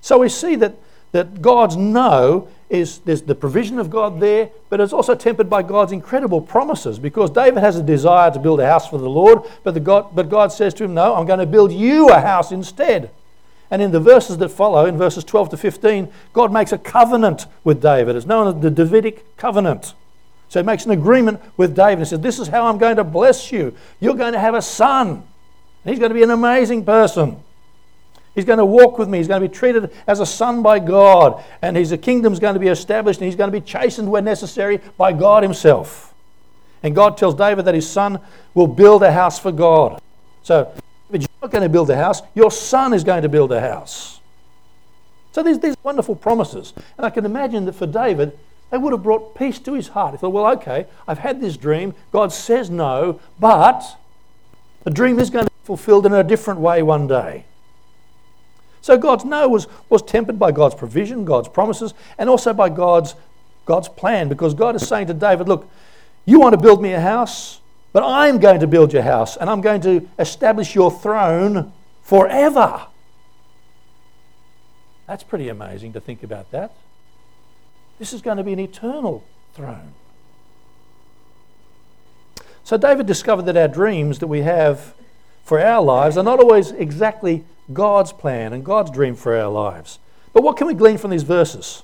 So 0.00 0.18
we 0.18 0.28
see 0.28 0.56
that, 0.56 0.74
that 1.12 1.40
God's 1.40 1.76
no 1.76 2.48
is 2.72 3.00
there's 3.00 3.20
the 3.20 3.34
provision 3.34 3.78
of 3.78 3.90
God 3.90 4.18
there, 4.18 4.48
but 4.70 4.80
it's 4.80 4.94
also 4.94 5.14
tempered 5.14 5.50
by 5.50 5.62
God's 5.62 5.92
incredible 5.92 6.40
promises 6.40 6.98
because 6.98 7.30
David 7.30 7.60
has 7.60 7.76
a 7.76 7.82
desire 7.82 8.30
to 8.30 8.38
build 8.38 8.60
a 8.60 8.66
house 8.66 8.88
for 8.88 8.96
the 8.96 9.10
Lord, 9.10 9.42
but, 9.62 9.74
the 9.74 9.80
God, 9.80 10.14
but 10.14 10.30
God 10.30 10.52
says 10.52 10.72
to 10.74 10.84
him, 10.84 10.94
No, 10.94 11.14
I'm 11.14 11.26
going 11.26 11.38
to 11.38 11.46
build 11.46 11.70
you 11.70 12.08
a 12.08 12.18
house 12.18 12.50
instead. 12.50 13.10
And 13.70 13.82
in 13.82 13.90
the 13.90 14.00
verses 14.00 14.38
that 14.38 14.48
follow, 14.48 14.86
in 14.86 14.96
verses 14.96 15.22
12 15.22 15.50
to 15.50 15.56
15, 15.58 16.08
God 16.32 16.50
makes 16.50 16.72
a 16.72 16.78
covenant 16.78 17.46
with 17.62 17.82
David. 17.82 18.16
It's 18.16 18.26
known 18.26 18.48
as 18.48 18.62
the 18.62 18.70
Davidic 18.70 19.36
covenant. 19.36 19.92
So 20.48 20.60
he 20.60 20.66
makes 20.66 20.86
an 20.86 20.92
agreement 20.92 21.40
with 21.58 21.76
David 21.76 21.98
and 21.98 22.08
says, 22.08 22.20
This 22.20 22.38
is 22.38 22.48
how 22.48 22.66
I'm 22.66 22.78
going 22.78 22.96
to 22.96 23.04
bless 23.04 23.52
you. 23.52 23.74
You're 24.00 24.14
going 24.14 24.32
to 24.32 24.40
have 24.40 24.54
a 24.54 24.62
son. 24.62 25.08
And 25.84 25.90
he's 25.90 25.98
going 25.98 26.10
to 26.10 26.14
be 26.14 26.22
an 26.22 26.30
amazing 26.30 26.86
person. 26.86 27.42
He's 28.34 28.44
going 28.44 28.58
to 28.58 28.64
walk 28.64 28.98
with 28.98 29.08
me. 29.08 29.18
He's 29.18 29.28
going 29.28 29.42
to 29.42 29.48
be 29.48 29.54
treated 29.54 29.92
as 30.06 30.20
a 30.20 30.26
son 30.26 30.62
by 30.62 30.78
God. 30.78 31.44
And 31.60 31.76
his 31.76 31.94
kingdom's 32.00 32.38
going 32.38 32.54
to 32.54 32.60
be 32.60 32.68
established 32.68 33.20
and 33.20 33.26
he's 33.26 33.36
going 33.36 33.52
to 33.52 33.60
be 33.60 33.64
chastened 33.64 34.10
where 34.10 34.22
necessary 34.22 34.80
by 34.96 35.12
God 35.12 35.42
himself. 35.42 36.14
And 36.82 36.94
God 36.94 37.16
tells 37.16 37.34
David 37.34 37.66
that 37.66 37.74
his 37.74 37.88
son 37.88 38.20
will 38.54 38.66
build 38.66 39.02
a 39.02 39.12
house 39.12 39.38
for 39.38 39.52
God. 39.52 40.00
So, 40.42 40.72
you're 41.10 41.28
not 41.42 41.50
going 41.50 41.62
to 41.62 41.68
build 41.68 41.90
a 41.90 41.96
house, 41.96 42.22
your 42.34 42.50
son 42.50 42.94
is 42.94 43.04
going 43.04 43.22
to 43.22 43.28
build 43.28 43.52
a 43.52 43.60
house. 43.60 44.20
So, 45.32 45.42
there's 45.42 45.60
these 45.60 45.76
wonderful 45.82 46.16
promises. 46.16 46.72
And 46.96 47.06
I 47.06 47.10
can 47.10 47.24
imagine 47.24 47.66
that 47.66 47.74
for 47.74 47.86
David, 47.86 48.36
they 48.70 48.78
would 48.78 48.92
have 48.92 49.02
brought 49.02 49.36
peace 49.36 49.58
to 49.60 49.74
his 49.74 49.88
heart. 49.88 50.12
He 50.12 50.18
thought, 50.18 50.30
well, 50.30 50.46
okay, 50.54 50.86
I've 51.06 51.18
had 51.18 51.40
this 51.40 51.56
dream. 51.56 51.94
God 52.10 52.32
says 52.32 52.70
no, 52.70 53.20
but 53.38 53.84
the 54.82 54.90
dream 54.90 55.18
is 55.20 55.30
going 55.30 55.44
to 55.44 55.50
be 55.50 55.64
fulfilled 55.64 56.06
in 56.06 56.12
a 56.14 56.24
different 56.24 56.58
way 56.58 56.82
one 56.82 57.06
day. 57.06 57.44
So 58.82 58.98
God's 58.98 59.24
no 59.24 59.48
was, 59.48 59.68
was 59.88 60.02
tempered 60.02 60.38
by 60.38 60.52
God's 60.52 60.74
provision, 60.74 61.24
God's 61.24 61.48
promises, 61.48 61.94
and 62.18 62.28
also 62.28 62.52
by 62.52 62.68
God's, 62.68 63.14
God's 63.64 63.88
plan, 63.88 64.28
because 64.28 64.54
God 64.54 64.74
is 64.74 64.86
saying 64.86 65.06
to 65.06 65.14
David, 65.14 65.48
look, 65.48 65.70
you 66.26 66.40
want 66.40 66.52
to 66.52 66.60
build 66.60 66.82
me 66.82 66.92
a 66.92 67.00
house, 67.00 67.60
but 67.92 68.02
I'm 68.02 68.38
going 68.38 68.58
to 68.60 68.66
build 68.66 68.92
your 68.92 69.02
house, 69.02 69.36
and 69.36 69.48
I'm 69.48 69.60
going 69.60 69.80
to 69.82 70.08
establish 70.18 70.74
your 70.74 70.90
throne 70.90 71.72
forever. 72.02 72.86
That's 75.06 75.22
pretty 75.22 75.48
amazing 75.48 75.92
to 75.92 76.00
think 76.00 76.24
about 76.24 76.50
that. 76.50 76.72
This 78.00 78.12
is 78.12 78.20
going 78.20 78.38
to 78.38 78.42
be 78.42 78.52
an 78.52 78.58
eternal 78.58 79.22
throne. 79.54 79.92
So 82.64 82.76
David 82.76 83.06
discovered 83.06 83.42
that 83.42 83.56
our 83.56 83.68
dreams 83.68 84.18
that 84.18 84.26
we 84.26 84.40
have 84.40 84.94
for 85.44 85.60
our 85.60 85.82
lives 85.82 86.16
are 86.16 86.24
not 86.24 86.40
always 86.40 86.72
exactly 86.72 87.44
God's 87.72 88.12
plan 88.12 88.52
and 88.52 88.64
God's 88.64 88.90
dream 88.90 89.14
for 89.14 89.36
our 89.36 89.50
lives. 89.50 89.98
But 90.32 90.42
what 90.42 90.56
can 90.56 90.66
we 90.66 90.74
glean 90.74 90.98
from 90.98 91.10
these 91.10 91.22
verses? 91.22 91.82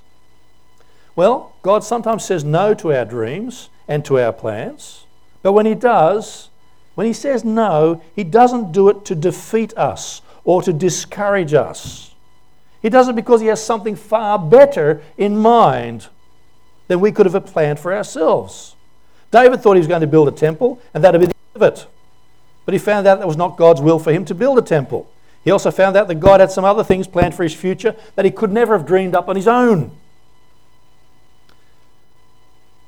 Well, 1.17 1.55
God 1.63 1.85
sometimes 1.85 2.25
says 2.25 2.45
no 2.45 2.75
to 2.75 2.93
our 2.93 3.05
dreams 3.05 3.69
and 3.87 4.05
to 4.05 4.19
our 4.19 4.33
plans. 4.33 5.05
But 5.43 5.53
when 5.53 5.67
He 5.67 5.75
does, 5.75 6.49
when 6.95 7.07
He 7.07 7.13
says 7.13 7.45
no, 7.45 8.03
He 8.15 8.25
doesn't 8.25 8.73
do 8.73 8.89
it 8.89 9.05
to 9.07 9.15
defeat 9.15 9.77
us 9.77 10.23
or 10.45 10.63
to 10.63 10.73
discourage 10.73 11.55
us. 11.55 12.15
He 12.81 12.89
does 12.89 13.09
it 13.09 13.17
because 13.17 13.41
He 13.41 13.49
has 13.49 13.65
something 13.65 13.97
far 13.97 14.39
better 14.39 15.03
in 15.17 15.37
mind 15.37 16.09
than 16.89 17.01
we 17.01 17.13
could 17.13 17.27
have 17.27 17.47
planned 17.47 17.79
for 17.79 17.95
ourselves. 17.95 18.75
David 19.31 19.61
thought 19.61 19.75
he 19.75 19.81
was 19.81 19.87
going 19.87 20.01
to 20.01 20.07
build 20.07 20.27
a 20.29 20.33
temple, 20.33 20.81
and 20.95 21.05
that'd 21.05 21.21
be 21.21 21.27
the 21.27 21.35
end 21.55 21.63
of 21.63 21.63
it. 21.63 21.87
But 22.65 22.73
he 22.73 22.79
found 22.79 23.07
out 23.07 23.19
that 23.19 23.27
was 23.27 23.37
not 23.37 23.57
God's 23.57 23.81
will 23.81 23.99
for 23.99 24.13
him 24.13 24.25
to 24.25 24.35
build 24.35 24.59
a 24.59 24.63
temple. 24.63 25.11
He 25.45 25.51
also 25.51 25.71
found 25.71 25.97
out 25.97 26.09
that 26.09 26.17
God 26.17 26.41
had 26.41 26.51
some 26.51 26.65
other 26.65 26.85
things 26.85 27.07
planned 27.07 27.35
for 27.35 27.43
his 27.43 27.55
future 27.55 27.97
that 28.17 28.25
he 28.25 28.31
could 28.31 28.53
never 28.53 28.77
have 28.77 28.87
dreamed 28.87 29.15
up 29.15 29.29
on 29.29 29.37
his 29.37 29.49
own. 29.49 29.93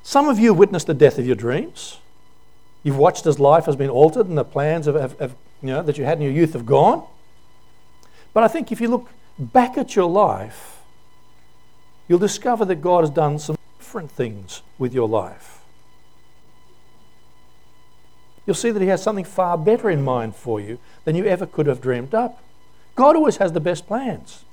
Some 0.03 0.27
of 0.27 0.39
you 0.39 0.49
have 0.49 0.57
witnessed 0.57 0.87
the 0.87 0.93
death 0.93 1.17
of 1.17 1.25
your 1.25 1.35
dreams. 1.35 1.99
You've 2.83 2.97
watched 2.97 3.25
as 3.25 3.39
life 3.39 3.65
has 3.65 3.75
been 3.75 3.89
altered 3.89 4.27
and 4.27 4.37
the 4.37 4.43
plans 4.43 4.87
you 4.87 4.93
know, 5.61 5.81
that 5.83 5.97
you 5.97 6.05
had 6.05 6.17
in 6.17 6.23
your 6.23 6.33
youth 6.33 6.53
have 6.53 6.65
gone. 6.65 7.05
But 8.33 8.43
I 8.43 8.47
think 8.47 8.71
if 8.71 8.81
you 8.81 8.87
look 8.87 9.09
back 9.37 9.77
at 9.77 9.95
your 9.95 10.09
life, 10.09 10.81
you'll 12.07 12.19
discover 12.19 12.65
that 12.65 12.81
God 12.81 13.01
has 13.01 13.09
done 13.09 13.39
some 13.39 13.57
different 13.77 14.11
things 14.11 14.61
with 14.77 14.93
your 14.93 15.07
life. 15.07 15.60
You'll 18.51 18.55
see 18.57 18.71
that 18.71 18.81
He 18.81 18.89
has 18.89 19.01
something 19.01 19.23
far 19.23 19.57
better 19.57 19.89
in 19.89 20.01
mind 20.01 20.35
for 20.35 20.59
you 20.59 20.77
than 21.05 21.15
you 21.15 21.23
ever 21.23 21.45
could 21.45 21.67
have 21.67 21.79
dreamed 21.79 22.13
up. 22.13 22.43
God 22.95 23.15
always 23.15 23.37
has 23.37 23.53
the 23.53 23.61
best 23.61 23.87
plans. 23.87 24.43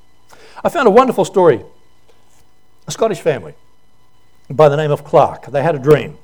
I 0.63 0.69
found 0.69 0.87
a 0.87 0.91
wonderful 0.93 1.25
story. 1.25 1.65
A 2.87 2.93
Scottish 2.93 3.21
family 3.21 3.55
by 4.49 4.69
the 4.69 4.77
name 4.77 4.93
of 4.93 5.03
Clark. 5.03 5.47
They 5.47 5.65
had 5.65 5.75
a 5.75 5.81
dream. 5.81 6.17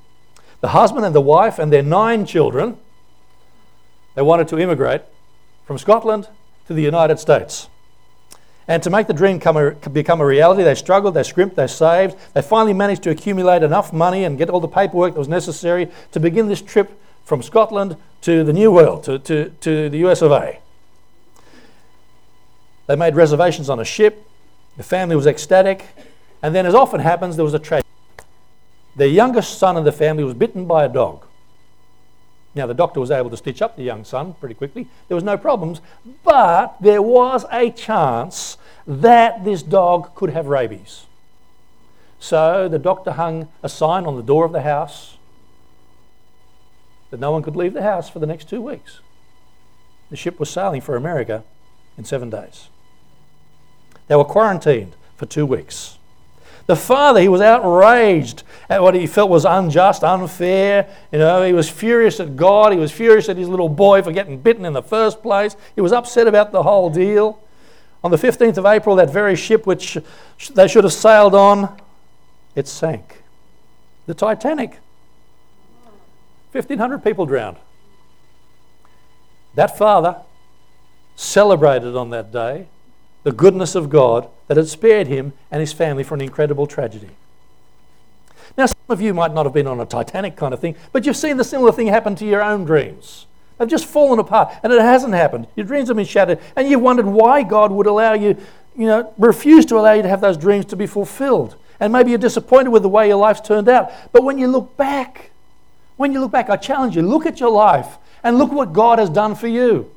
The 0.60 0.68
husband 0.68 1.04
and 1.04 1.12
the 1.12 1.20
wife 1.20 1.58
and 1.58 1.72
their 1.72 1.82
nine 1.82 2.26
children, 2.26 2.78
they 4.14 4.22
wanted 4.22 4.46
to 4.48 4.58
immigrate 4.60 5.02
from 5.66 5.76
Scotland 5.76 6.28
to 6.68 6.74
the 6.74 6.82
United 6.82 7.18
States. 7.18 7.68
And 8.68 8.84
to 8.84 8.90
make 8.90 9.08
the 9.08 9.12
dream 9.12 9.42
a, 9.44 9.72
become 9.90 10.20
a 10.20 10.26
reality, 10.26 10.62
they 10.62 10.76
struggled, 10.76 11.14
they 11.14 11.24
scrimped, 11.24 11.56
they 11.56 11.66
saved. 11.66 12.14
They 12.34 12.42
finally 12.42 12.72
managed 12.72 13.02
to 13.02 13.10
accumulate 13.10 13.64
enough 13.64 13.92
money 13.92 14.22
and 14.22 14.38
get 14.38 14.48
all 14.48 14.60
the 14.60 14.68
paperwork 14.68 15.14
that 15.14 15.18
was 15.18 15.26
necessary 15.26 15.90
to 16.12 16.20
begin 16.20 16.46
this 16.46 16.62
trip 16.62 17.00
from 17.24 17.42
Scotland 17.42 17.96
to 18.22 18.44
the 18.44 18.52
New 18.52 18.70
World, 18.70 19.04
to, 19.04 19.18
to, 19.18 19.50
to 19.60 19.88
the 19.88 19.98
US 20.06 20.22
of 20.22 20.32
A. 20.32 20.58
They 22.86 22.96
made 22.96 23.14
reservations 23.14 23.70
on 23.70 23.80
a 23.80 23.84
ship. 23.84 24.26
The 24.76 24.82
family 24.82 25.16
was 25.16 25.26
ecstatic. 25.26 25.86
And 26.42 26.54
then, 26.54 26.66
as 26.66 26.74
often 26.74 27.00
happens, 27.00 27.36
there 27.36 27.44
was 27.44 27.54
a 27.54 27.58
tragedy. 27.58 27.88
Their 28.96 29.08
youngest 29.08 29.58
son 29.58 29.76
of 29.76 29.84
the 29.84 29.92
family 29.92 30.24
was 30.24 30.34
bitten 30.34 30.66
by 30.66 30.84
a 30.84 30.88
dog. 30.88 31.24
Now, 32.54 32.66
the 32.66 32.74
doctor 32.74 33.00
was 33.00 33.10
able 33.10 33.30
to 33.30 33.36
stitch 33.36 33.62
up 33.62 33.76
the 33.76 33.82
young 33.82 34.04
son 34.04 34.34
pretty 34.34 34.54
quickly. 34.54 34.86
There 35.08 35.16
was 35.16 35.24
no 35.24 35.36
problems, 35.36 35.80
but 36.22 36.76
there 36.80 37.02
was 37.02 37.44
a 37.50 37.70
chance 37.70 38.58
that 38.86 39.44
this 39.44 39.62
dog 39.62 40.14
could 40.14 40.30
have 40.30 40.46
rabies. 40.46 41.06
So 42.20 42.68
the 42.68 42.78
doctor 42.78 43.12
hung 43.12 43.48
a 43.62 43.68
sign 43.68 44.06
on 44.06 44.16
the 44.16 44.22
door 44.22 44.44
of 44.44 44.52
the 44.52 44.62
house 44.62 45.16
that 47.10 47.20
no 47.20 47.30
one 47.30 47.42
could 47.42 47.56
leave 47.56 47.72
the 47.72 47.82
house 47.82 48.08
for 48.08 48.18
the 48.18 48.26
next 48.26 48.48
two 48.48 48.60
weeks. 48.60 49.00
The 50.10 50.16
ship 50.16 50.38
was 50.38 50.50
sailing 50.50 50.80
for 50.80 50.96
America 50.96 51.44
in 51.96 52.04
seven 52.04 52.30
days. 52.30 52.68
They 54.08 54.16
were 54.16 54.24
quarantined 54.24 54.94
for 55.16 55.26
two 55.26 55.46
weeks. 55.46 55.98
The 56.66 56.76
father, 56.76 57.20
he 57.20 57.28
was 57.28 57.42
outraged 57.42 58.42
at 58.70 58.82
what 58.82 58.94
he 58.94 59.06
felt 59.06 59.28
was 59.28 59.44
unjust, 59.44 60.02
unfair. 60.02 60.88
You 61.12 61.18
know, 61.18 61.44
he 61.44 61.52
was 61.52 61.68
furious 61.68 62.20
at 62.20 62.36
God. 62.36 62.72
He 62.72 62.78
was 62.78 62.90
furious 62.90 63.28
at 63.28 63.36
his 63.36 63.48
little 63.48 63.68
boy 63.68 64.00
for 64.02 64.12
getting 64.12 64.38
bitten 64.38 64.64
in 64.64 64.72
the 64.72 64.82
first 64.82 65.22
place. 65.22 65.56
He 65.74 65.82
was 65.82 65.92
upset 65.92 66.26
about 66.26 66.52
the 66.52 66.62
whole 66.62 66.88
deal. 66.88 67.38
On 68.02 68.10
the 68.10 68.16
15th 68.16 68.56
of 68.56 68.66
April, 68.66 68.96
that 68.96 69.10
very 69.10 69.36
ship 69.36 69.66
which 69.66 69.98
they 70.54 70.68
should 70.68 70.84
have 70.84 70.92
sailed 70.92 71.34
on, 71.34 71.80
it 72.54 72.66
sank. 72.66 73.22
The 74.06 74.14
Titanic. 74.14 74.78
1,500 76.54 77.02
people 77.02 77.26
drowned. 77.26 77.56
That 79.56 79.76
father 79.76 80.22
celebrated 81.16 81.96
on 81.96 82.10
that 82.10 82.30
day 82.30 82.68
the 83.24 83.32
goodness 83.32 83.74
of 83.74 83.90
God 83.90 84.28
that 84.46 84.56
had 84.56 84.68
spared 84.68 85.08
him 85.08 85.32
and 85.50 85.60
his 85.60 85.72
family 85.72 86.04
from 86.04 86.20
an 86.20 86.26
incredible 86.26 86.68
tragedy. 86.68 87.10
Now, 88.56 88.66
some 88.66 88.76
of 88.88 89.00
you 89.00 89.12
might 89.14 89.34
not 89.34 89.46
have 89.46 89.52
been 89.52 89.66
on 89.66 89.80
a 89.80 89.86
Titanic 89.86 90.36
kind 90.36 90.54
of 90.54 90.60
thing, 90.60 90.76
but 90.92 91.04
you've 91.04 91.16
seen 91.16 91.38
the 91.38 91.44
similar 91.44 91.72
thing 91.72 91.88
happen 91.88 92.14
to 92.16 92.24
your 92.24 92.42
own 92.42 92.64
dreams. 92.64 93.26
They've 93.58 93.68
just 93.68 93.86
fallen 93.86 94.20
apart, 94.20 94.54
and 94.62 94.72
it 94.72 94.80
hasn't 94.80 95.14
happened. 95.14 95.48
Your 95.56 95.66
dreams 95.66 95.88
have 95.88 95.96
been 95.96 96.06
shattered, 96.06 96.38
and 96.54 96.68
you've 96.68 96.82
wondered 96.82 97.06
why 97.06 97.42
God 97.42 97.72
would 97.72 97.86
allow 97.86 98.12
you, 98.12 98.36
you 98.76 98.86
know, 98.86 99.12
refuse 99.18 99.64
to 99.66 99.76
allow 99.76 99.94
you 99.94 100.02
to 100.02 100.08
have 100.08 100.20
those 100.20 100.36
dreams 100.36 100.66
to 100.66 100.76
be 100.76 100.86
fulfilled. 100.86 101.56
And 101.80 101.92
maybe 101.92 102.10
you're 102.10 102.18
disappointed 102.18 102.70
with 102.70 102.82
the 102.82 102.88
way 102.88 103.08
your 103.08 103.16
life's 103.16 103.40
turned 103.40 103.68
out. 103.68 103.90
But 104.12 104.22
when 104.22 104.38
you 104.38 104.46
look 104.46 104.76
back, 104.76 105.30
when 105.96 106.12
you 106.12 106.20
look 106.20 106.32
back, 106.32 106.50
I 106.50 106.56
challenge 106.56 106.96
you, 106.96 107.02
look 107.02 107.26
at 107.26 107.40
your 107.40 107.50
life 107.50 107.98
and 108.22 108.38
look 108.38 108.52
what 108.52 108.72
God 108.72 108.98
has 108.98 109.10
done 109.10 109.34
for 109.34 109.48
you. 109.48 109.90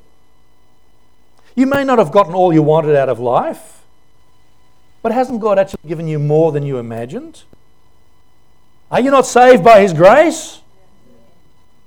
You 1.54 1.66
may 1.66 1.82
not 1.82 1.98
have 1.98 2.12
gotten 2.12 2.34
all 2.34 2.52
you 2.52 2.62
wanted 2.62 2.94
out 2.94 3.08
of 3.08 3.18
life, 3.18 3.84
but 5.02 5.12
hasn't 5.12 5.40
God 5.40 5.58
actually 5.58 5.88
given 5.88 6.06
you 6.06 6.18
more 6.18 6.52
than 6.52 6.64
you 6.64 6.78
imagined? 6.78 7.42
Are 8.90 9.00
you 9.00 9.10
not 9.10 9.26
saved 9.26 9.64
by 9.64 9.80
His 9.80 9.92
grace? 9.92 10.60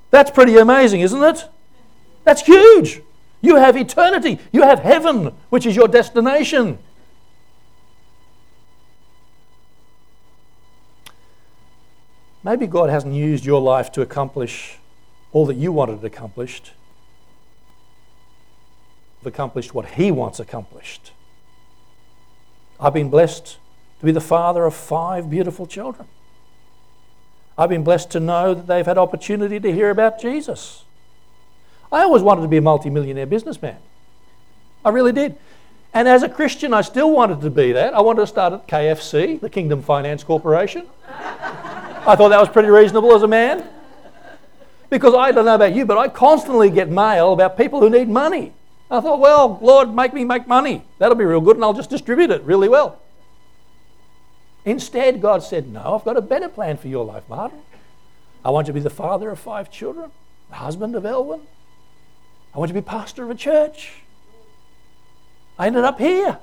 That's 0.10 0.30
pretty 0.30 0.58
amazing, 0.58 1.02
isn't 1.02 1.24
it? 1.24 1.48
That's 2.24 2.42
huge. 2.42 3.02
You 3.42 3.56
have 3.56 3.76
eternity, 3.76 4.40
you 4.52 4.62
have 4.62 4.80
heaven, 4.80 5.34
which 5.50 5.66
is 5.66 5.76
your 5.76 5.88
destination. 5.88 6.78
Maybe 12.44 12.68
God 12.68 12.90
hasn't 12.90 13.14
used 13.14 13.46
your 13.46 13.62
life 13.62 13.92
to 13.94 14.02
accomplish 14.02 14.78
all 15.32 15.46
that 15.46 15.56
you 15.56 15.72
wanted 15.72 16.04
accomplished 16.04 16.72
accomplished 19.26 19.74
what 19.74 19.86
He 19.86 20.12
wants 20.12 20.40
accomplished. 20.40 21.12
I've 22.80 22.94
been 22.94 23.10
blessed 23.10 23.58
to 24.00 24.06
be 24.06 24.12
the 24.12 24.22
father 24.22 24.66
of 24.66 24.74
five 24.74 25.30
beautiful 25.30 25.68
children. 25.68 26.08
I've 27.58 27.70
been 27.70 27.84
blessed 27.84 28.10
to 28.12 28.20
know 28.20 28.54
that 28.54 28.66
they've 28.66 28.86
had 28.86 28.98
opportunity 28.98 29.60
to 29.60 29.72
hear 29.72 29.90
about 29.90 30.20
Jesus. 30.20 30.86
I 31.92 32.02
always 32.02 32.24
wanted 32.24 32.42
to 32.42 32.48
be 32.48 32.58
a 32.58 32.62
multimillionaire 32.62 33.26
businessman. 33.26 33.78
I 34.84 34.90
really 34.90 35.12
did. 35.12 35.36
And 35.94 36.08
as 36.08 36.24
a 36.24 36.30
Christian, 36.30 36.74
I 36.74 36.82
still 36.82 37.12
wanted 37.12 37.42
to 37.42 37.50
be 37.50 37.74
that. 37.74 37.94
I 37.94 38.02
wanted 38.02 38.22
to 38.22 38.28
start 38.28 38.54
at 38.54 38.68
KFC, 38.68 39.40
the 39.40 39.50
Kingdom 39.50 39.84
Finance 39.84 40.24
Corporation. 40.24 40.88
I 42.12 42.16
thought 42.18 42.28
that 42.28 42.42
was 42.42 42.50
pretty 42.50 42.68
reasonable 42.68 43.16
as 43.16 43.24
a 43.24 43.28
man. 43.28 43.64
Because 44.90 45.16
I 45.16 45.32
don't 45.32 45.46
know 45.46 45.56
about 45.56 45.74
you, 45.74 45.86
but 45.86 45.98
I 45.98 46.10
constantly 46.10 46.70
get 46.70 46.90
mail 46.90 47.32
about 47.32 47.56
people 47.58 47.80
who 47.80 47.90
need 47.90 48.10
money. 48.10 48.52
I 48.90 49.00
thought, 49.00 49.22
well, 49.22 49.58
Lord, 49.62 49.96
make 49.96 50.14
me 50.14 50.26
make 50.26 50.46
money. 50.46 50.84
That'll 51.00 51.16
be 51.16 51.24
real 51.24 51.40
good, 51.40 51.56
and 51.56 51.64
I'll 51.64 51.74
just 51.74 51.90
distribute 51.90 52.30
it 52.30 52.44
really 52.44 52.68
well. 52.68 53.02
Instead, 54.66 55.22
God 55.22 55.42
said, 55.42 55.70
No, 55.70 55.96
I've 55.96 56.04
got 56.04 56.18
a 56.18 56.22
better 56.22 56.50
plan 56.50 56.76
for 56.76 56.90
your 56.90 57.06
life, 57.06 57.24
Martin. 57.30 57.60
I 58.44 58.50
want 58.50 58.68
you 58.68 58.74
to 58.74 58.80
be 58.80 58.84
the 58.84 58.90
father 58.90 59.30
of 59.30 59.40
five 59.40 59.72
children, 59.72 60.12
the 60.50 60.56
husband 60.56 60.96
of 60.98 61.06
Elwyn. 61.06 61.40
I 62.54 62.60
want 62.60 62.72
you 62.72 62.76
to 62.76 62.82
be 62.82 62.86
pastor 62.86 63.24
of 63.24 63.30
a 63.30 63.36
church. 63.36 63.94
I 65.58 65.68
ended 65.68 65.86
up 65.86 65.98
here. 65.98 66.40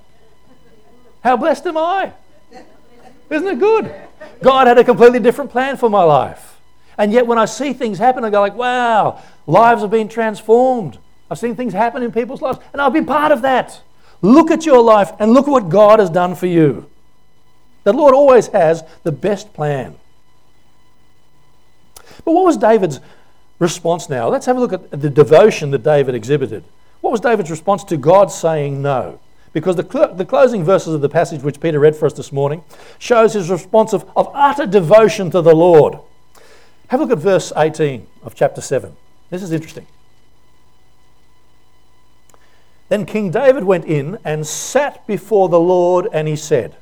How 1.23 1.37
blessed 1.37 1.67
am 1.67 1.77
I? 1.77 2.15
Isn't 3.29 3.49
it 3.49 3.59
good? 3.59 4.08
God 4.43 4.67
had 4.67 4.79
a 4.79 4.85
completely 4.85 5.19
different 5.19 5.51
plan 5.51 5.77
for 5.77 5.89
my 5.89 6.03
life. 6.03 6.61
And 6.97 7.13
yet, 7.13 7.27
when 7.27 7.39
I 7.39 7.45
see 7.45 7.73
things 7.73 7.99
happen, 7.99 8.25
I 8.25 8.31
go 8.31 8.41
like, 8.41 8.55
wow, 8.55 9.23
lives 9.47 9.83
have 9.83 9.91
been 9.91 10.09
transformed. 10.09 10.99
I've 11.31 11.39
seen 11.39 11.55
things 11.55 11.73
happen 11.73 12.03
in 12.03 12.11
people's 12.11 12.43
lives, 12.43 12.59
and 12.73 12.83
I've 12.83 12.93
been 12.93 13.07
part 13.07 13.33
of 13.33 13.43
that. 13.43 13.81
Look 14.21 14.51
at 14.51 14.67
your 14.67 14.83
life 14.83 15.13
and 15.19 15.33
look 15.33 15.47
at 15.47 15.51
what 15.51 15.69
God 15.69 16.01
has 16.01 16.11
done 16.11 16.35
for 16.35 16.47
you. 16.47 16.91
The 17.85 17.93
Lord 17.93 18.15
always 18.15 18.49
has 18.49 18.83
the 19.05 19.13
best 19.13 19.55
plan. 19.55 19.97
But 22.25 22.33
what 22.33 22.45
was 22.45 22.57
David's 22.57 23.01
response 23.59 24.09
now? 24.09 24.29
Let's 24.29 24.47
have 24.47 24.57
a 24.57 24.61
look 24.61 24.73
at 24.73 24.91
the 24.91 25.09
devotion 25.09 25.71
that 25.71 25.83
David 25.85 26.15
exhibited. 26.15 26.65
What 27.01 27.13
was 27.13 27.21
David's 27.21 27.51
response 27.51 27.85
to 27.85 27.97
God 27.97 28.33
saying 28.33 28.83
no? 28.83 29.21
Because 29.53 29.77
the, 29.77 29.89
cl- 29.89 30.15
the 30.15 30.25
closing 30.25 30.65
verses 30.65 30.95
of 30.95 31.01
the 31.01 31.09
passage 31.09 31.43
which 31.43 31.61
Peter 31.61 31.79
read 31.81 31.97
for 31.97 32.07
us 32.07 32.13
this 32.13 32.33
morning 32.33 32.65
shows 32.99 33.33
his 33.33 33.51
response 33.51 33.93
of, 33.93 34.09
of 34.17 34.31
utter 34.35 34.67
devotion 34.67 35.31
to 35.31 35.41
the 35.41 35.55
Lord. 35.55 35.99
Have 36.89 37.01
a 37.01 37.05
look 37.05 37.13
at 37.13 37.23
verse 37.23 37.53
18 37.57 38.07
of 38.23 38.35
chapter 38.35 38.61
7. 38.61 38.97
This 39.31 39.43
is 39.43 39.53
interesting. 39.53 39.87
Then 42.89 43.05
King 43.05 43.31
David 43.31 43.65
went 43.65 43.85
in 43.85 44.19
and 44.25 44.47
sat 44.47 45.07
before 45.07 45.49
the 45.49 45.61
Lord, 45.61 46.09
and 46.13 46.27
he 46.27 46.37
said, 46.37 46.77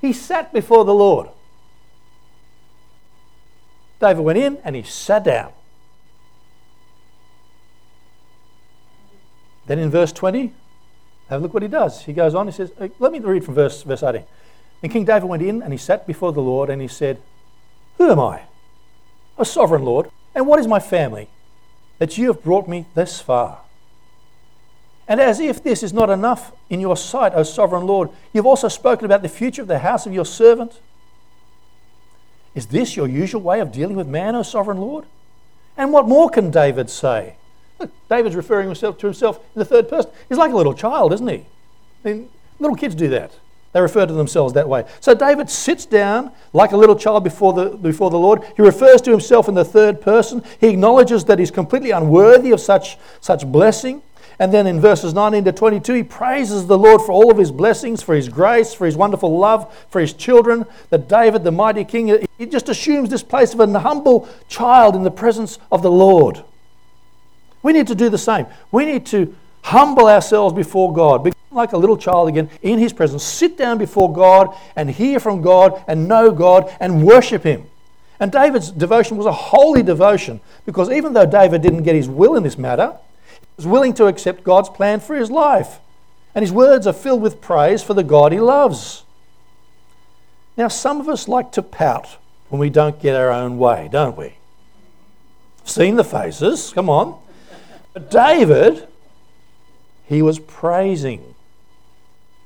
He 0.00 0.12
sat 0.12 0.52
before 0.52 0.84
the 0.84 0.94
Lord. 0.94 1.28
David 4.00 4.22
went 4.22 4.38
in 4.38 4.58
and 4.64 4.76
he 4.76 4.82
sat 4.82 5.24
down. 5.24 5.52
Then 9.66 9.78
in 9.78 9.90
verse 9.90 10.12
20, 10.12 10.52
have 11.28 11.40
a 11.40 11.42
look 11.42 11.54
what 11.54 11.62
he 11.62 11.68
does. 11.68 12.02
He 12.02 12.12
goes 12.12 12.34
on, 12.34 12.46
he 12.46 12.52
says, 12.52 12.72
let 12.98 13.12
me 13.12 13.18
read 13.18 13.44
from 13.44 13.54
verse, 13.54 13.82
verse 13.82 14.02
18. 14.02 14.24
And 14.82 14.92
King 14.92 15.04
David 15.04 15.28
went 15.28 15.42
in 15.42 15.62
and 15.62 15.72
he 15.72 15.78
sat 15.78 16.06
before 16.06 16.32
the 16.32 16.42
Lord 16.42 16.68
and 16.68 16.82
he 16.82 16.88
said, 16.88 17.18
Who 17.96 18.10
am 18.10 18.20
I? 18.20 18.42
A 19.38 19.44
sovereign 19.44 19.82
Lord. 19.82 20.10
And 20.34 20.46
what 20.46 20.60
is 20.60 20.66
my 20.66 20.78
family 20.78 21.28
that 21.98 22.18
you 22.18 22.26
have 22.26 22.42
brought 22.42 22.68
me 22.68 22.84
this 22.94 23.20
far? 23.20 23.60
And 25.06 25.20
as 25.20 25.40
if 25.40 25.62
this 25.62 25.82
is 25.82 25.92
not 25.92 26.10
enough 26.10 26.52
in 26.70 26.80
your 26.80 26.96
sight, 26.96 27.32
O 27.34 27.42
sovereign 27.42 27.86
Lord, 27.86 28.10
you've 28.32 28.46
also 28.46 28.68
spoken 28.68 29.04
about 29.04 29.22
the 29.22 29.28
future 29.28 29.62
of 29.62 29.68
the 29.68 29.80
house 29.80 30.06
of 30.06 30.12
your 30.12 30.24
servant. 30.24 30.80
Is 32.54 32.66
this 32.66 32.96
your 32.96 33.08
usual 33.08 33.42
way 33.42 33.60
of 33.60 33.72
dealing 33.72 33.96
with 33.96 34.06
man, 34.06 34.34
O 34.34 34.42
sovereign 34.42 34.78
Lord? 34.78 35.04
And 35.76 35.92
what 35.92 36.08
more 36.08 36.30
can 36.30 36.50
David 36.50 36.88
say? 36.88 37.36
Look, 37.78 37.90
David's 38.08 38.36
referring 38.36 38.66
himself 38.66 38.98
to 38.98 39.06
himself 39.06 39.38
in 39.54 39.58
the 39.58 39.64
third 39.64 39.88
person. 39.88 40.10
He's 40.28 40.38
like 40.38 40.52
a 40.52 40.56
little 40.56 40.74
child, 40.74 41.12
isn't 41.12 41.26
he? 41.26 41.44
I 42.04 42.08
mean, 42.08 42.28
little 42.58 42.76
kids 42.76 42.94
do 42.94 43.08
that. 43.08 43.32
They 43.74 43.80
refer 43.80 44.06
to 44.06 44.12
themselves 44.12 44.52
that 44.54 44.68
way. 44.68 44.84
So 45.00 45.14
David 45.14 45.50
sits 45.50 45.84
down 45.84 46.30
like 46.52 46.70
a 46.70 46.76
little 46.76 46.94
child 46.94 47.24
before 47.24 47.52
the, 47.52 47.70
before 47.70 48.08
the 48.08 48.18
Lord. 48.18 48.44
He 48.56 48.62
refers 48.62 49.02
to 49.02 49.10
himself 49.10 49.48
in 49.48 49.54
the 49.54 49.64
third 49.64 50.00
person. 50.00 50.44
He 50.60 50.68
acknowledges 50.68 51.24
that 51.24 51.40
he's 51.40 51.50
completely 51.50 51.90
unworthy 51.90 52.52
of 52.52 52.60
such, 52.60 52.96
such 53.20 53.44
blessing. 53.44 54.00
And 54.38 54.54
then 54.54 54.68
in 54.68 54.80
verses 54.80 55.12
19 55.12 55.44
to 55.44 55.52
22, 55.52 55.92
he 55.92 56.02
praises 56.04 56.68
the 56.68 56.78
Lord 56.78 57.02
for 57.02 57.10
all 57.10 57.32
of 57.32 57.38
his 57.38 57.50
blessings, 57.50 58.00
for 58.00 58.14
his 58.14 58.28
grace, 58.28 58.72
for 58.72 58.86
his 58.86 58.96
wonderful 58.96 59.36
love, 59.38 59.72
for 59.90 60.00
his 60.00 60.12
children. 60.12 60.66
That 60.90 61.08
David, 61.08 61.42
the 61.42 61.50
mighty 61.50 61.84
king, 61.84 62.24
he 62.38 62.46
just 62.46 62.68
assumes 62.68 63.10
this 63.10 63.24
place 63.24 63.54
of 63.54 63.60
an 63.60 63.74
humble 63.74 64.28
child 64.48 64.94
in 64.94 65.02
the 65.02 65.10
presence 65.10 65.58
of 65.72 65.82
the 65.82 65.90
Lord. 65.90 66.44
We 67.64 67.72
need 67.72 67.88
to 67.88 67.94
do 67.94 68.10
the 68.10 68.18
same. 68.18 68.46
We 68.70 68.84
need 68.84 69.06
to 69.06 69.34
humble 69.62 70.06
ourselves 70.06 70.54
before 70.54 70.92
God, 70.92 71.24
become 71.24 71.40
like 71.50 71.72
a 71.72 71.78
little 71.78 71.96
child 71.96 72.28
again 72.28 72.50
in 72.62 72.78
his 72.78 72.92
presence, 72.92 73.24
sit 73.24 73.56
down 73.56 73.78
before 73.78 74.12
God 74.12 74.54
and 74.76 74.90
hear 74.90 75.18
from 75.18 75.40
God 75.40 75.82
and 75.88 76.06
know 76.06 76.30
God 76.30 76.70
and 76.78 77.02
worship 77.02 77.42
him. 77.42 77.64
And 78.20 78.30
David's 78.30 78.70
devotion 78.70 79.16
was 79.16 79.24
a 79.24 79.32
holy 79.32 79.82
devotion 79.82 80.40
because 80.66 80.90
even 80.90 81.14
though 81.14 81.24
David 81.24 81.62
didn't 81.62 81.84
get 81.84 81.96
his 81.96 82.08
will 82.08 82.36
in 82.36 82.42
this 82.42 82.58
matter, 82.58 82.98
he 83.40 83.46
was 83.56 83.66
willing 83.66 83.94
to 83.94 84.06
accept 84.06 84.44
God's 84.44 84.68
plan 84.68 85.00
for 85.00 85.16
his 85.16 85.30
life. 85.30 85.80
And 86.34 86.42
his 86.42 86.52
words 86.52 86.86
are 86.86 86.92
filled 86.92 87.22
with 87.22 87.40
praise 87.40 87.82
for 87.82 87.94
the 87.94 88.04
God 88.04 88.32
he 88.32 88.40
loves. 88.40 89.04
Now, 90.58 90.68
some 90.68 91.00
of 91.00 91.08
us 91.08 91.28
like 91.28 91.50
to 91.52 91.62
pout 91.62 92.18
when 92.50 92.60
we 92.60 92.68
don't 92.68 93.00
get 93.00 93.16
our 93.16 93.32
own 93.32 93.56
way, 93.56 93.88
don't 93.90 94.18
we? 94.18 94.34
Seen 95.64 95.96
the 95.96 96.04
faces, 96.04 96.70
come 96.74 96.90
on. 96.90 97.23
But 97.94 98.10
David, 98.10 98.86
he 100.06 100.20
was 100.20 100.38
praising. 100.38 101.34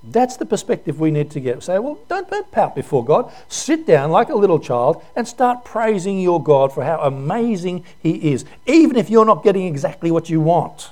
That's 0.04 0.36
the 0.36 0.46
perspective 0.46 1.00
we 1.00 1.10
need 1.10 1.30
to 1.32 1.40
get. 1.40 1.62
Say, 1.62 1.78
well, 1.78 1.98
don't, 2.08 2.30
don't 2.30 2.50
pout 2.52 2.76
before 2.76 3.04
God. 3.04 3.32
Sit 3.48 3.86
down 3.86 4.10
like 4.10 4.28
a 4.28 4.34
little 4.34 4.60
child 4.60 5.02
and 5.16 5.26
start 5.26 5.64
praising 5.64 6.20
your 6.20 6.42
God 6.42 6.72
for 6.72 6.84
how 6.84 7.00
amazing 7.00 7.84
He 8.00 8.32
is, 8.32 8.44
even 8.66 8.96
if 8.96 9.10
you're 9.10 9.24
not 9.24 9.42
getting 9.42 9.66
exactly 9.66 10.10
what 10.10 10.30
you 10.30 10.40
want. 10.40 10.90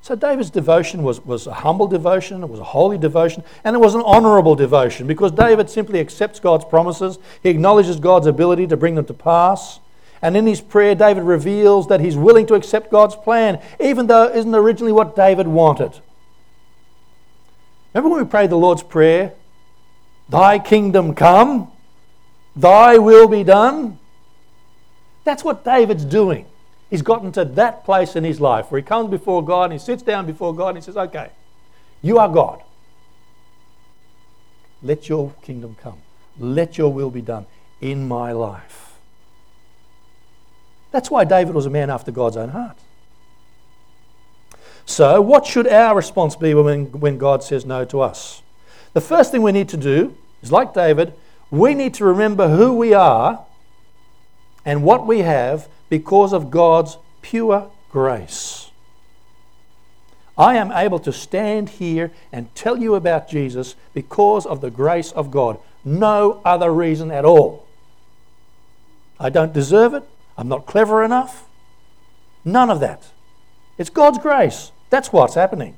So 0.00 0.16
David's 0.16 0.50
devotion 0.50 1.04
was, 1.04 1.24
was 1.24 1.46
a 1.46 1.54
humble 1.54 1.86
devotion, 1.86 2.42
it 2.42 2.48
was 2.48 2.58
a 2.58 2.64
holy 2.64 2.98
devotion, 2.98 3.44
and 3.62 3.76
it 3.76 3.78
was 3.78 3.94
an 3.94 4.00
honourable 4.00 4.56
devotion 4.56 5.06
because 5.06 5.30
David 5.30 5.70
simply 5.70 6.00
accepts 6.00 6.40
God's 6.40 6.64
promises. 6.64 7.20
He 7.40 7.50
acknowledges 7.50 8.00
God's 8.00 8.26
ability 8.26 8.66
to 8.66 8.76
bring 8.76 8.96
them 8.96 9.04
to 9.04 9.14
pass. 9.14 9.78
And 10.22 10.36
in 10.36 10.46
his 10.46 10.60
prayer, 10.60 10.94
David 10.94 11.24
reveals 11.24 11.88
that 11.88 12.00
he's 12.00 12.16
willing 12.16 12.46
to 12.46 12.54
accept 12.54 12.90
God's 12.90 13.16
plan, 13.16 13.60
even 13.80 14.06
though 14.06 14.28
it 14.28 14.36
isn't 14.36 14.54
originally 14.54 14.92
what 14.92 15.16
David 15.16 15.48
wanted. 15.48 16.00
Remember 17.92 18.14
when 18.14 18.24
we 18.24 18.30
prayed 18.30 18.50
the 18.50 18.56
Lord's 18.56 18.82
Prayer? 18.82 19.34
Thy 20.28 20.58
kingdom 20.58 21.14
come, 21.14 21.70
thy 22.54 22.98
will 22.98 23.28
be 23.28 23.42
done. 23.42 23.98
That's 25.24 25.44
what 25.44 25.64
David's 25.64 26.04
doing 26.04 26.46
he's 26.92 27.00
gotten 27.00 27.32
to 27.32 27.42
that 27.42 27.86
place 27.86 28.16
in 28.16 28.22
his 28.22 28.38
life 28.38 28.70
where 28.70 28.78
he 28.78 28.84
comes 28.84 29.08
before 29.08 29.42
God 29.42 29.64
and 29.64 29.72
he 29.72 29.78
sits 29.78 30.02
down 30.02 30.26
before 30.26 30.54
God 30.54 30.68
and 30.68 30.76
he 30.76 30.82
says, 30.82 30.94
Okay, 30.96 31.30
you 32.02 32.18
are 32.18 32.28
God. 32.28 32.62
Let 34.82 35.08
your 35.08 35.32
kingdom 35.40 35.74
come. 35.82 36.02
Let 36.38 36.76
your 36.76 36.92
will 36.92 37.10
be 37.10 37.22
done 37.22 37.46
in 37.80 38.06
my 38.06 38.32
life. 38.32 38.91
That's 40.92 41.10
why 41.10 41.24
David 41.24 41.54
was 41.54 41.66
a 41.66 41.70
man 41.70 41.90
after 41.90 42.12
God's 42.12 42.36
own 42.36 42.50
heart. 42.50 42.78
So, 44.84 45.20
what 45.20 45.46
should 45.46 45.66
our 45.66 45.96
response 45.96 46.36
be 46.36 46.54
when, 46.54 46.86
when 46.92 47.18
God 47.18 47.42
says 47.42 47.64
no 47.64 47.84
to 47.86 48.00
us? 48.00 48.42
The 48.92 49.00
first 49.00 49.32
thing 49.32 49.42
we 49.42 49.52
need 49.52 49.68
to 49.70 49.76
do 49.76 50.16
is, 50.42 50.52
like 50.52 50.74
David, 50.74 51.14
we 51.50 51.74
need 51.74 51.94
to 51.94 52.04
remember 52.04 52.48
who 52.48 52.74
we 52.74 52.92
are 52.92 53.44
and 54.64 54.82
what 54.82 55.06
we 55.06 55.20
have 55.20 55.68
because 55.88 56.32
of 56.32 56.50
God's 56.50 56.98
pure 57.22 57.70
grace. 57.90 58.70
I 60.36 60.56
am 60.56 60.72
able 60.72 60.98
to 61.00 61.12
stand 61.12 61.68
here 61.68 62.10
and 62.32 62.54
tell 62.54 62.78
you 62.78 62.94
about 62.94 63.28
Jesus 63.28 63.76
because 63.92 64.46
of 64.46 64.60
the 64.60 64.70
grace 64.70 65.12
of 65.12 65.30
God. 65.30 65.58
No 65.84 66.40
other 66.44 66.72
reason 66.72 67.10
at 67.10 67.24
all. 67.24 67.66
I 69.20 69.28
don't 69.28 69.52
deserve 69.52 69.94
it. 69.94 70.04
I'm 70.36 70.48
not 70.48 70.66
clever 70.66 71.02
enough. 71.02 71.46
None 72.44 72.70
of 72.70 72.80
that. 72.80 73.10
It's 73.78 73.90
God's 73.90 74.18
grace. 74.18 74.72
That's 74.90 75.12
what's 75.12 75.34
happening. 75.34 75.76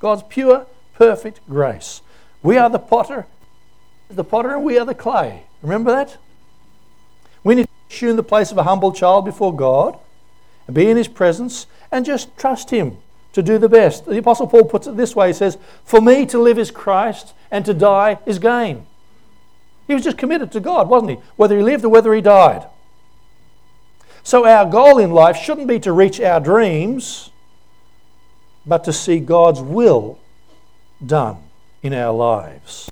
God's 0.00 0.22
pure, 0.28 0.66
perfect 0.94 1.40
grace. 1.48 2.00
We 2.42 2.56
are 2.56 2.70
the 2.70 2.78
potter, 2.78 3.26
the 4.08 4.24
potter, 4.24 4.54
and 4.54 4.64
we 4.64 4.78
are 4.78 4.84
the 4.84 4.94
clay. 4.94 5.44
Remember 5.62 5.90
that? 5.92 6.16
We 7.42 7.54
need 7.54 7.66
to 7.66 7.94
assume 7.94 8.16
the 8.16 8.22
place 8.22 8.52
of 8.52 8.58
a 8.58 8.62
humble 8.62 8.92
child 8.92 9.24
before 9.24 9.54
God 9.54 9.98
and 10.66 10.74
be 10.74 10.88
in 10.88 10.96
his 10.96 11.08
presence 11.08 11.66
and 11.90 12.04
just 12.04 12.36
trust 12.36 12.70
him 12.70 12.98
to 13.32 13.42
do 13.42 13.58
the 13.58 13.68
best. 13.68 14.06
The 14.06 14.18
Apostle 14.18 14.46
Paul 14.46 14.64
puts 14.64 14.86
it 14.86 14.96
this 14.96 15.14
way 15.14 15.28
he 15.28 15.32
says, 15.32 15.58
For 15.84 16.00
me 16.00 16.26
to 16.26 16.38
live 16.38 16.58
is 16.58 16.70
Christ 16.70 17.34
and 17.50 17.64
to 17.64 17.74
die 17.74 18.18
is 18.26 18.38
gain. 18.38 18.86
He 19.86 19.94
was 19.94 20.04
just 20.04 20.18
committed 20.18 20.50
to 20.52 20.60
God, 20.60 20.88
wasn't 20.88 21.10
he? 21.10 21.16
Whether 21.36 21.56
he 21.56 21.62
lived 21.62 21.84
or 21.84 21.88
whether 21.88 22.12
he 22.14 22.20
died. 22.20 22.66
So 24.26 24.44
our 24.44 24.66
goal 24.68 24.98
in 24.98 25.12
life 25.12 25.36
shouldn't 25.36 25.68
be 25.68 25.78
to 25.78 25.92
reach 25.92 26.20
our 26.20 26.40
dreams, 26.40 27.30
but 28.66 28.82
to 28.82 28.92
see 28.92 29.20
God's 29.20 29.60
will 29.60 30.18
done 31.06 31.36
in 31.80 31.92
our 31.92 32.12
lives. 32.12 32.90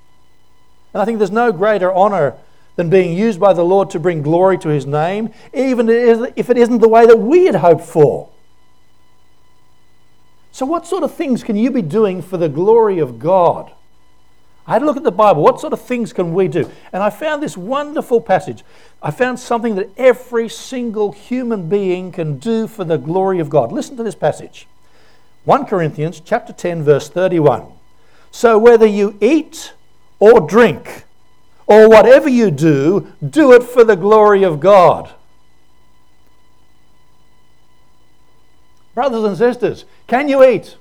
And 0.93 1.03
I 1.03 1.05
think 1.05 1.19
there's 1.19 1.33
no 1.33 1.51
greater 1.51 1.93
honor 1.93 2.37
than 2.77 2.89
being 2.89 3.19
used 3.19 3.41
by 3.41 3.53
the 3.53 3.65
Lord 3.65 3.91
to 3.91 3.99
bring 3.99 4.23
glory 4.23 4.59
to 4.59 4.69
his 4.69 4.87
name, 4.87 5.31
even 5.53 5.89
if 5.89 6.51
it 6.51 6.57
isn't 6.57 6.79
the 6.79 6.89
way 6.89 7.05
that 7.05 7.19
we 7.19 7.47
had 7.47 7.57
hoped 7.57 7.85
for. 7.85 8.31
So, 10.53 10.65
what 10.65 10.87
sort 10.87 11.03
of 11.03 11.13
things 11.13 11.43
can 11.43 11.57
you 11.57 11.73
be 11.73 11.83
doing 11.83 12.23
for 12.23 12.37
the 12.37 12.49
glory 12.49 13.01
of 13.01 13.19
God? 13.19 13.73
I 14.67 14.73
had 14.73 14.83
a 14.83 14.87
look 14.87 14.97
at 14.97 15.03
the 15.03 15.13
Bible. 15.13 15.43
What 15.43 15.61
sort 15.61 15.73
of 15.73 15.81
things 15.81 16.13
can 16.13 16.33
we 16.33 16.49
do? 16.49 16.71
And 16.93 17.03
I 17.03 17.11
found 17.11 17.43
this 17.43 17.57
wonderful 17.57 18.21
passage. 18.21 18.65
I 19.03 19.11
found 19.11 19.39
something 19.39 19.75
that 19.75 19.91
every 19.99 20.49
single 20.49 21.13
human 21.13 21.69
being 21.69 22.13
can 22.13 22.39
do 22.39 22.67
for 22.67 22.85
the 22.85 22.97
glory 22.97 23.41
of 23.41 23.51
God. 23.51 23.73
Listen 23.73 23.97
to 23.99 24.03
this 24.03 24.15
passage 24.15 24.67
1 25.45 25.67
Corinthians 25.67 26.21
chapter 26.21 26.53
10, 26.53 26.83
verse 26.83 27.11
31. 27.11 27.67
So, 28.31 28.59
whether 28.59 28.87
you 28.87 29.19
eat 29.21 29.75
or 30.19 30.41
drink, 30.41 31.05
or 31.67 31.89
whatever 31.89 32.29
you 32.29 32.51
do, 32.51 33.13
do 33.29 33.53
it 33.53 33.63
for 33.63 33.85
the 33.85 33.97
glory 33.97 34.43
of 34.43 34.61
God. 34.61 35.11
Brothers 38.95 39.25
and 39.25 39.37
sisters, 39.37 39.85
can 40.07 40.29
you 40.29 40.45
eat? 40.45 40.77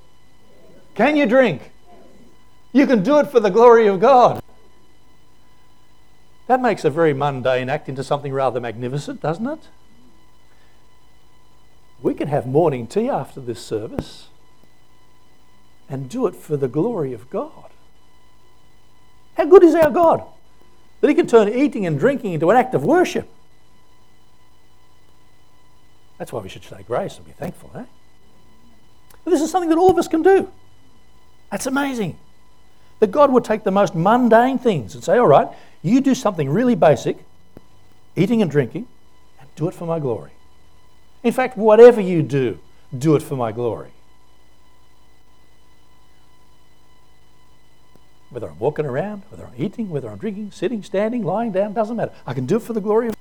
Can 0.94 1.16
you 1.16 1.26
drink? 1.26 1.72
You 2.74 2.88
can 2.88 3.04
do 3.04 3.20
it 3.20 3.28
for 3.28 3.38
the 3.38 3.50
glory 3.50 3.86
of 3.86 4.00
God. 4.00 4.42
That 6.48 6.60
makes 6.60 6.84
a 6.84 6.90
very 6.90 7.14
mundane 7.14 7.70
act 7.70 7.88
into 7.88 8.02
something 8.02 8.32
rather 8.32 8.60
magnificent, 8.60 9.22
doesn't 9.22 9.46
it? 9.46 9.68
We 12.02 12.14
can 12.14 12.26
have 12.26 12.46
morning 12.46 12.88
tea 12.88 13.08
after 13.08 13.40
this 13.40 13.64
service 13.64 14.26
and 15.88 16.10
do 16.10 16.26
it 16.26 16.34
for 16.34 16.56
the 16.56 16.66
glory 16.66 17.12
of 17.12 17.30
God. 17.30 17.70
How 19.36 19.44
good 19.44 19.62
is 19.62 19.76
our 19.76 19.90
God? 19.90 20.24
That 21.00 21.08
He 21.08 21.14
can 21.14 21.28
turn 21.28 21.48
eating 21.48 21.86
and 21.86 21.96
drinking 21.96 22.32
into 22.32 22.50
an 22.50 22.56
act 22.56 22.74
of 22.74 22.84
worship. 22.84 23.28
That's 26.18 26.32
why 26.32 26.40
we 26.40 26.48
should 26.48 26.64
say 26.64 26.82
grace 26.82 27.18
and 27.18 27.24
be 27.24 27.32
thankful, 27.32 27.70
eh? 27.76 27.84
But 29.22 29.30
this 29.30 29.40
is 29.40 29.52
something 29.52 29.70
that 29.70 29.78
all 29.78 29.90
of 29.90 29.96
us 29.96 30.08
can 30.08 30.22
do. 30.22 30.50
That's 31.52 31.66
amazing. 31.66 32.18
That 33.00 33.10
God 33.10 33.32
would 33.32 33.44
take 33.44 33.64
the 33.64 33.70
most 33.70 33.94
mundane 33.94 34.58
things 34.58 34.94
and 34.94 35.02
say, 35.02 35.18
all 35.18 35.26
right, 35.26 35.48
you 35.82 36.00
do 36.00 36.14
something 36.14 36.48
really 36.48 36.74
basic, 36.74 37.18
eating 38.16 38.40
and 38.40 38.50
drinking, 38.50 38.86
and 39.40 39.48
do 39.56 39.68
it 39.68 39.74
for 39.74 39.86
my 39.86 39.98
glory. 39.98 40.30
In 41.22 41.32
fact, 41.32 41.56
whatever 41.56 42.00
you 42.00 42.22
do, 42.22 42.58
do 42.96 43.16
it 43.16 43.22
for 43.22 43.36
my 43.36 43.52
glory. 43.52 43.90
Whether 48.30 48.48
I'm 48.48 48.58
walking 48.58 48.84
around, 48.84 49.22
whether 49.30 49.46
I'm 49.46 49.54
eating, 49.56 49.90
whether 49.90 50.08
I'm 50.08 50.18
drinking, 50.18 50.50
sitting, 50.50 50.82
standing, 50.82 51.22
lying 51.22 51.52
down, 51.52 51.72
doesn't 51.72 51.96
matter. 51.96 52.12
I 52.26 52.34
can 52.34 52.46
do 52.46 52.56
it 52.56 52.62
for 52.62 52.72
the 52.72 52.80
glory 52.80 53.08
of 53.08 53.14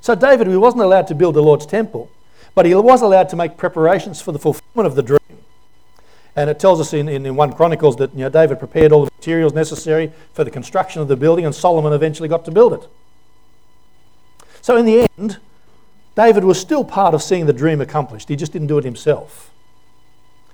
So 0.00 0.14
David, 0.14 0.46
he 0.46 0.56
wasn't 0.56 0.82
allowed 0.82 1.08
to 1.08 1.14
build 1.14 1.34
the 1.34 1.42
Lord's 1.42 1.66
temple, 1.66 2.10
but 2.54 2.64
he 2.64 2.74
was 2.74 3.02
allowed 3.02 3.28
to 3.30 3.36
make 3.36 3.56
preparations 3.56 4.20
for 4.20 4.32
the 4.32 4.38
fulfillment 4.38 4.86
of 4.86 4.94
the 4.94 5.02
dream. 5.02 5.17
And 6.38 6.48
it 6.48 6.60
tells 6.60 6.80
us 6.80 6.92
in, 6.94 7.08
in, 7.08 7.26
in 7.26 7.34
1 7.34 7.52
Chronicles 7.54 7.96
that 7.96 8.12
you 8.12 8.20
know, 8.20 8.28
David 8.28 8.60
prepared 8.60 8.92
all 8.92 9.04
the 9.04 9.10
materials 9.18 9.54
necessary 9.54 10.12
for 10.32 10.44
the 10.44 10.52
construction 10.52 11.02
of 11.02 11.08
the 11.08 11.16
building, 11.16 11.44
and 11.44 11.52
Solomon 11.52 11.92
eventually 11.92 12.28
got 12.28 12.44
to 12.44 12.52
build 12.52 12.74
it. 12.74 12.88
So, 14.60 14.76
in 14.76 14.84
the 14.84 15.08
end, 15.18 15.38
David 16.14 16.44
was 16.44 16.60
still 16.60 16.84
part 16.84 17.12
of 17.12 17.24
seeing 17.24 17.46
the 17.46 17.52
dream 17.52 17.80
accomplished. 17.80 18.28
He 18.28 18.36
just 18.36 18.52
didn't 18.52 18.68
do 18.68 18.78
it 18.78 18.84
himself. 18.84 19.50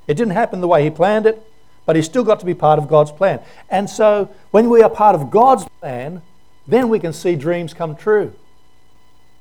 It 0.06 0.14
didn't 0.14 0.32
happen 0.32 0.62
the 0.62 0.68
way 0.68 0.84
he 0.84 0.88
planned 0.88 1.26
it, 1.26 1.42
but 1.84 1.96
he 1.96 2.00
still 2.00 2.24
got 2.24 2.40
to 2.40 2.46
be 2.46 2.54
part 2.54 2.78
of 2.78 2.88
God's 2.88 3.12
plan. 3.12 3.40
And 3.68 3.90
so, 3.90 4.30
when 4.52 4.70
we 4.70 4.82
are 4.82 4.88
part 4.88 5.14
of 5.14 5.30
God's 5.30 5.66
plan, 5.80 6.22
then 6.66 6.88
we 6.88 6.98
can 6.98 7.12
see 7.12 7.36
dreams 7.36 7.74
come 7.74 7.94
true. 7.94 8.32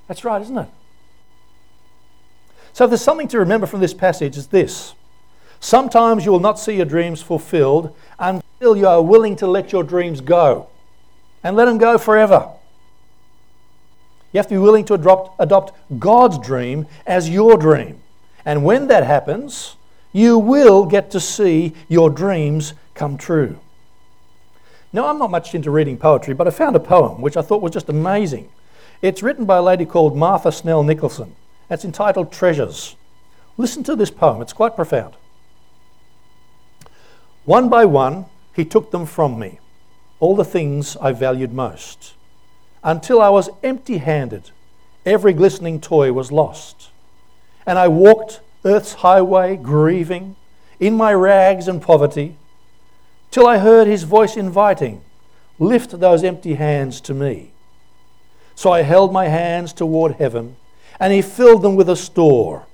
That's 0.10 0.26
right, 0.26 0.42
isn't 0.42 0.58
it? 0.58 0.70
So, 2.74 2.84
if 2.84 2.90
there's 2.90 3.02
something 3.02 3.30
to 3.30 3.40
remember 3.40 3.66
from 3.66 3.80
this 3.80 3.94
passage, 3.94 4.36
is 4.36 4.48
this 4.48 4.94
Sometimes 5.64 6.26
you 6.26 6.32
will 6.34 6.42
not 6.42 6.60
see 6.60 6.76
your 6.76 6.86
dreams 6.86 7.22
fulfilled 7.22 7.96
until 8.20 8.76
you 8.76 8.86
are 8.86 9.02
willing 9.02 9.38
to 9.38 9.48
let 9.48 9.72
your 9.72 9.82
dreams 9.82 10.20
go 10.20 10.68
and 11.42 11.56
let 11.56 11.66
them 11.66 11.78
go 11.78 11.98
forever. 11.98 12.50
You 14.34 14.40
have 14.40 14.48
to 14.48 14.56
be 14.56 14.60
willing 14.60 14.84
to 14.84 14.96
adopt, 14.96 15.40
adopt 15.40 15.72
God's 16.00 16.38
dream 16.38 16.86
as 17.08 17.30
your 17.30 17.56
dream. 17.56 18.02
And 18.44 18.66
when 18.66 18.88
that 18.88 19.06
happens, 19.06 19.78
you 20.12 20.38
will 20.38 20.86
get 20.86 21.10
to 21.12 21.20
see 21.22 21.74
your 21.88 22.10
dreams 22.10 22.74
come 22.94 23.18
true. 23.18 23.58
Now, 24.92 25.08
I'm 25.08 25.18
not 25.18 25.32
much 25.32 25.56
into 25.56 25.72
reading 25.72 25.96
poetry, 25.96 26.34
but 26.34 26.46
I 26.46 26.52
found 26.52 26.76
a 26.76 26.82
poem 26.82 27.22
which 27.22 27.38
I 27.38 27.42
thought 27.42 27.62
was 27.62 27.72
just 27.72 27.88
amazing. 27.88 28.50
It's 29.02 29.24
written 29.24 29.46
by 29.46 29.58
a 29.58 29.64
lady 29.64 29.86
called 29.86 30.18
Martha 30.18 30.52
Snell 30.52 30.84
Nicholson. 30.84 31.38
It's 31.70 31.86
entitled 31.86 32.34
Treasures. 32.34 32.98
Listen 33.56 33.82
to 33.86 33.96
this 33.96 34.12
poem, 34.12 34.42
it's 34.42 34.52
quite 34.52 34.76
profound. 34.76 35.16
One 37.46 37.68
by 37.68 37.84
one, 37.86 38.26
he 38.56 38.64
took 38.64 38.92
them 38.92 39.06
from 39.06 39.38
me, 39.38 39.60
all 40.20 40.36
the 40.36 40.46
things 40.46 40.96
I 40.98 41.12
valued 41.12 41.54
most, 41.54 42.14
until 42.84 43.22
I 43.22 43.30
was 43.30 43.50
empty 43.64 43.98
handed. 43.98 44.52
Every 45.06 45.34
glistening 45.34 45.82
toy 45.82 46.14
was 46.14 46.32
lost. 46.32 46.90
And 47.66 47.78
I 47.78 47.90
walked 47.90 48.40
earth's 48.64 48.94
highway, 48.94 49.58
grieving, 49.58 50.38
in 50.80 50.96
my 50.96 51.14
rags 51.14 51.68
and 51.68 51.82
poverty, 51.82 52.38
till 53.30 53.46
I 53.46 53.58
heard 53.58 53.88
his 53.88 54.04
voice 54.04 54.38
inviting, 54.38 55.02
Lift 55.60 56.00
those 56.00 56.24
empty 56.24 56.56
hands 56.56 57.00
to 57.02 57.14
me. 57.14 57.52
So 58.56 58.72
I 58.72 58.82
held 58.82 59.12
my 59.12 59.28
hands 59.28 59.74
toward 59.74 60.14
heaven, 60.14 60.56
and 61.00 61.12
he 61.12 61.22
filled 61.22 61.62
them 61.62 61.76
with 61.76 61.90
a 61.90 61.96
store 61.96 62.66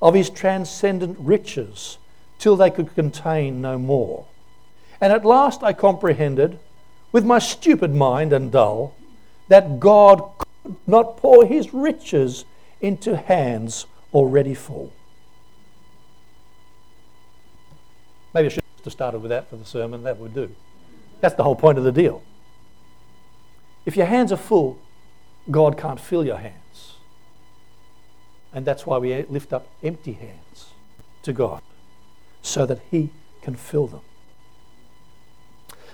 of 0.00 0.14
his 0.14 0.30
transcendent 0.30 1.16
riches 1.18 1.98
till 2.38 2.56
they 2.56 2.70
could 2.70 2.94
contain 2.94 3.60
no 3.60 3.78
more. 3.78 4.26
And 5.00 5.12
at 5.12 5.24
last 5.24 5.62
I 5.62 5.72
comprehended, 5.72 6.58
with 7.12 7.24
my 7.24 7.38
stupid 7.38 7.94
mind 7.94 8.32
and 8.32 8.50
dull, 8.50 8.94
that 9.48 9.80
God 9.80 10.22
could 10.38 10.76
not 10.86 11.16
pour 11.16 11.44
his 11.46 11.72
riches 11.72 12.44
into 12.80 13.16
hands 13.16 13.86
already 14.12 14.54
full. 14.54 14.92
Maybe 18.34 18.46
I 18.46 18.48
should 18.50 18.64
have 18.84 18.92
started 18.92 19.20
with 19.20 19.30
that 19.30 19.48
for 19.48 19.56
the 19.56 19.64
sermon, 19.64 20.02
that 20.04 20.18
would 20.18 20.34
do. 20.34 20.54
That's 21.20 21.34
the 21.34 21.42
whole 21.42 21.56
point 21.56 21.78
of 21.78 21.84
the 21.84 21.92
deal. 21.92 22.22
If 23.86 23.96
your 23.96 24.06
hands 24.06 24.32
are 24.32 24.36
full, 24.36 24.78
God 25.50 25.78
can't 25.78 25.98
fill 25.98 26.24
your 26.24 26.36
hands. 26.36 26.96
And 28.52 28.66
that's 28.66 28.86
why 28.86 28.98
we 28.98 29.22
lift 29.24 29.52
up 29.52 29.66
empty 29.82 30.12
hands 30.12 30.72
to 31.22 31.32
God 31.32 31.62
so 32.48 32.66
that 32.66 32.80
He 32.90 33.10
can 33.42 33.54
fill 33.54 33.86
them. 33.86 34.00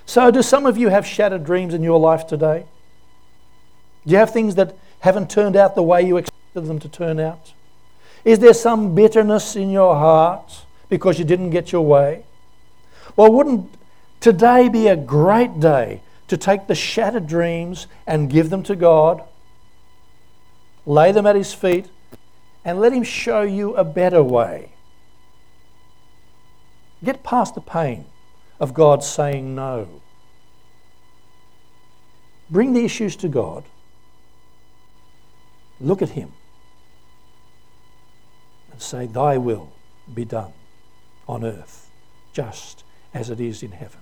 So, 0.07 0.31
do 0.31 0.43
some 0.43 0.67
of 0.67 0.77
you 0.77 0.88
have 0.88 1.07
shattered 1.07 1.45
dreams 1.45 1.75
in 1.75 1.83
your 1.83 1.99
life 1.99 2.27
today? 2.27 2.67
Do 4.07 4.12
you 4.12 4.19
have 4.19 4.31
things 4.31 4.55
that 4.57 4.77
haven't 5.01 5.31
turned 5.31 5.57
out 5.57 5.75
the 5.75 5.83
way 5.83 6.03
you 6.03 6.17
expected 6.19 6.67
them 6.67 6.79
to 6.81 6.88
turn 6.88 7.19
out? 7.19 7.53
Is 8.25 8.38
there 8.38 8.55
some 8.55 8.95
bitterness 8.95 9.57
in 9.57 9.71
your 9.71 9.95
heart 9.95 10.64
because 10.88 11.19
you 11.19 11.25
didn't 11.25 11.51
get 11.51 11.73
your 11.73 11.83
way? 11.83 12.25
Well, 13.17 13.33
wouldn't 13.33 13.75
today 14.21 14.69
be 14.69 14.88
a 14.88 14.97
great 14.97 15.61
day 15.61 16.01
to 16.29 16.37
take 16.37 16.67
the 16.67 16.75
shattered 16.75 17.27
dreams 17.27 17.87
and 18.07 18.31
give 18.31 18.51
them 18.51 18.62
to 18.64 18.77
God? 18.77 19.23
Lay 20.87 21.12
them 21.12 21.27
at 21.27 21.37
His 21.37 21.55
feet 21.55 21.87
and 22.64 22.79
let 22.79 22.93
Him 22.93 23.05
show 23.05 23.43
you 23.43 23.75
a 23.75 23.85
better 23.85 24.23
way. 24.23 24.74
Get 27.05 27.23
past 27.23 27.55
the 27.55 27.61
pain 27.61 28.07
of 28.59 28.73
God 28.73 29.05
saying 29.05 29.55
no. 29.55 30.01
Bring 32.51 32.73
the 32.73 32.85
issues 32.85 33.17
to 33.17 33.29
God. 33.29 33.64
Look 35.81 36.03
at 36.03 36.11
Him 36.11 36.33
and 38.73 38.81
say, 38.81 39.07
Thy 39.07 39.37
will 39.37 39.73
be 40.12 40.25
done 40.25 40.53
on 41.29 41.45
earth, 41.45 41.90
just 42.33 42.85
as 43.12 43.31
it 43.31 43.40
is 43.40 43.62
in 43.62 43.73
heaven. 43.73 44.01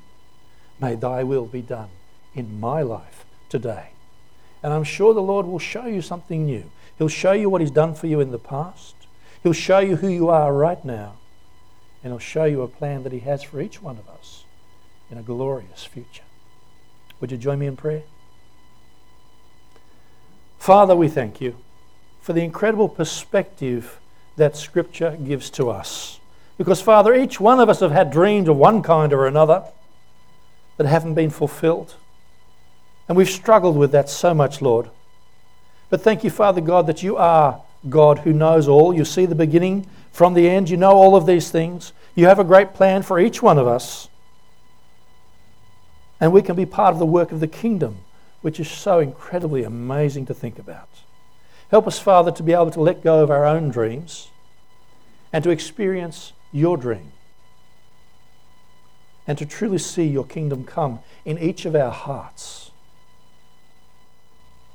May 0.80 0.94
Thy 0.94 1.22
will 1.22 1.46
be 1.46 1.62
done 1.62 1.90
in 2.34 2.60
my 2.60 2.82
life 2.82 3.24
today. 3.48 3.90
And 4.62 4.72
I'm 4.72 4.84
sure 4.84 5.12
the 5.12 5.20
Lord 5.22 5.46
will 5.46 5.58
show 5.58 5.86
you 5.86 6.02
something 6.02 6.46
new. 6.46 6.70
He'll 6.98 7.08
show 7.08 7.32
you 7.32 7.48
what 7.50 7.60
He's 7.60 7.70
done 7.70 7.94
for 7.94 8.06
you 8.06 8.20
in 8.20 8.30
the 8.30 8.38
past. 8.38 8.94
He'll 9.42 9.52
show 9.52 9.80
you 9.80 9.96
who 9.96 10.08
you 10.08 10.28
are 10.28 10.52
right 10.52 10.84
now. 10.84 11.14
And 12.02 12.12
He'll 12.12 12.18
show 12.18 12.44
you 12.44 12.62
a 12.62 12.68
plan 12.68 13.02
that 13.04 13.12
He 13.12 13.20
has 13.20 13.42
for 13.42 13.60
each 13.60 13.82
one 13.82 13.98
of 13.98 14.08
us 14.08 14.44
in 15.10 15.18
a 15.18 15.22
glorious 15.22 15.84
future. 15.84 16.24
Would 17.20 17.30
you 17.30 17.38
join 17.38 17.58
me 17.58 17.66
in 17.66 17.76
prayer? 17.76 18.02
Father, 20.58 20.96
we 20.96 21.08
thank 21.08 21.40
you 21.40 21.56
for 22.20 22.32
the 22.32 22.42
incredible 22.42 22.88
perspective 22.88 23.98
that 24.36 24.56
Scripture 24.56 25.18
gives 25.24 25.50
to 25.50 25.70
us. 25.70 26.20
Because, 26.56 26.80
Father, 26.80 27.14
each 27.14 27.40
one 27.40 27.60
of 27.60 27.68
us 27.68 27.80
have 27.80 27.90
had 27.90 28.10
dreams 28.10 28.48
of 28.48 28.56
one 28.56 28.82
kind 28.82 29.12
or 29.12 29.26
another 29.26 29.64
that 30.76 30.86
haven't 30.86 31.14
been 31.14 31.30
fulfilled. 31.30 31.96
And 33.08 33.16
we've 33.16 33.28
struggled 33.28 33.76
with 33.76 33.92
that 33.92 34.08
so 34.08 34.32
much, 34.32 34.62
Lord. 34.62 34.88
But 35.90 36.02
thank 36.02 36.24
you, 36.24 36.30
Father 36.30 36.60
God, 36.60 36.86
that 36.86 37.02
you 37.02 37.16
are 37.16 37.60
God 37.88 38.20
who 38.20 38.32
knows 38.32 38.68
all. 38.68 38.94
You 38.94 39.04
see 39.04 39.26
the 39.26 39.34
beginning 39.34 39.86
from 40.12 40.34
the 40.34 40.48
end. 40.48 40.70
You 40.70 40.76
know 40.76 40.92
all 40.92 41.16
of 41.16 41.26
these 41.26 41.50
things. 41.50 41.92
You 42.14 42.26
have 42.26 42.38
a 42.38 42.44
great 42.44 42.74
plan 42.74 43.02
for 43.02 43.18
each 43.18 43.42
one 43.42 43.58
of 43.58 43.66
us. 43.66 44.08
And 46.20 46.32
we 46.32 46.42
can 46.42 46.54
be 46.54 46.66
part 46.66 46.92
of 46.92 47.00
the 47.00 47.06
work 47.06 47.32
of 47.32 47.40
the 47.40 47.48
kingdom, 47.48 47.98
which 48.42 48.60
is 48.60 48.70
so 48.70 49.00
incredibly 49.00 49.64
amazing 49.64 50.26
to 50.26 50.34
think 50.34 50.58
about. 50.58 50.88
Help 51.70 51.86
us, 51.86 51.98
Father, 51.98 52.30
to 52.30 52.42
be 52.42 52.52
able 52.52 52.70
to 52.70 52.80
let 52.80 53.02
go 53.02 53.22
of 53.22 53.30
our 53.30 53.46
own 53.46 53.70
dreams 53.70 54.28
and 55.32 55.42
to 55.42 55.50
experience 55.50 56.32
your 56.52 56.76
dream 56.76 57.12
and 59.26 59.38
to 59.38 59.46
truly 59.46 59.78
see 59.78 60.06
your 60.06 60.24
kingdom 60.24 60.64
come 60.64 61.00
in 61.24 61.38
each 61.38 61.64
of 61.64 61.74
our 61.74 61.90
hearts. 61.90 62.70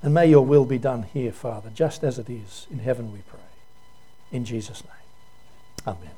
And 0.01 0.13
may 0.13 0.27
your 0.27 0.45
will 0.45 0.65
be 0.65 0.77
done 0.77 1.03
here, 1.03 1.31
Father, 1.31 1.69
just 1.73 2.03
as 2.03 2.17
it 2.17 2.29
is 2.29 2.67
in 2.71 2.79
heaven, 2.79 3.11
we 3.11 3.19
pray. 3.19 3.39
In 4.31 4.45
Jesus' 4.45 4.83
name. 4.83 4.96
Amen. 5.87 6.16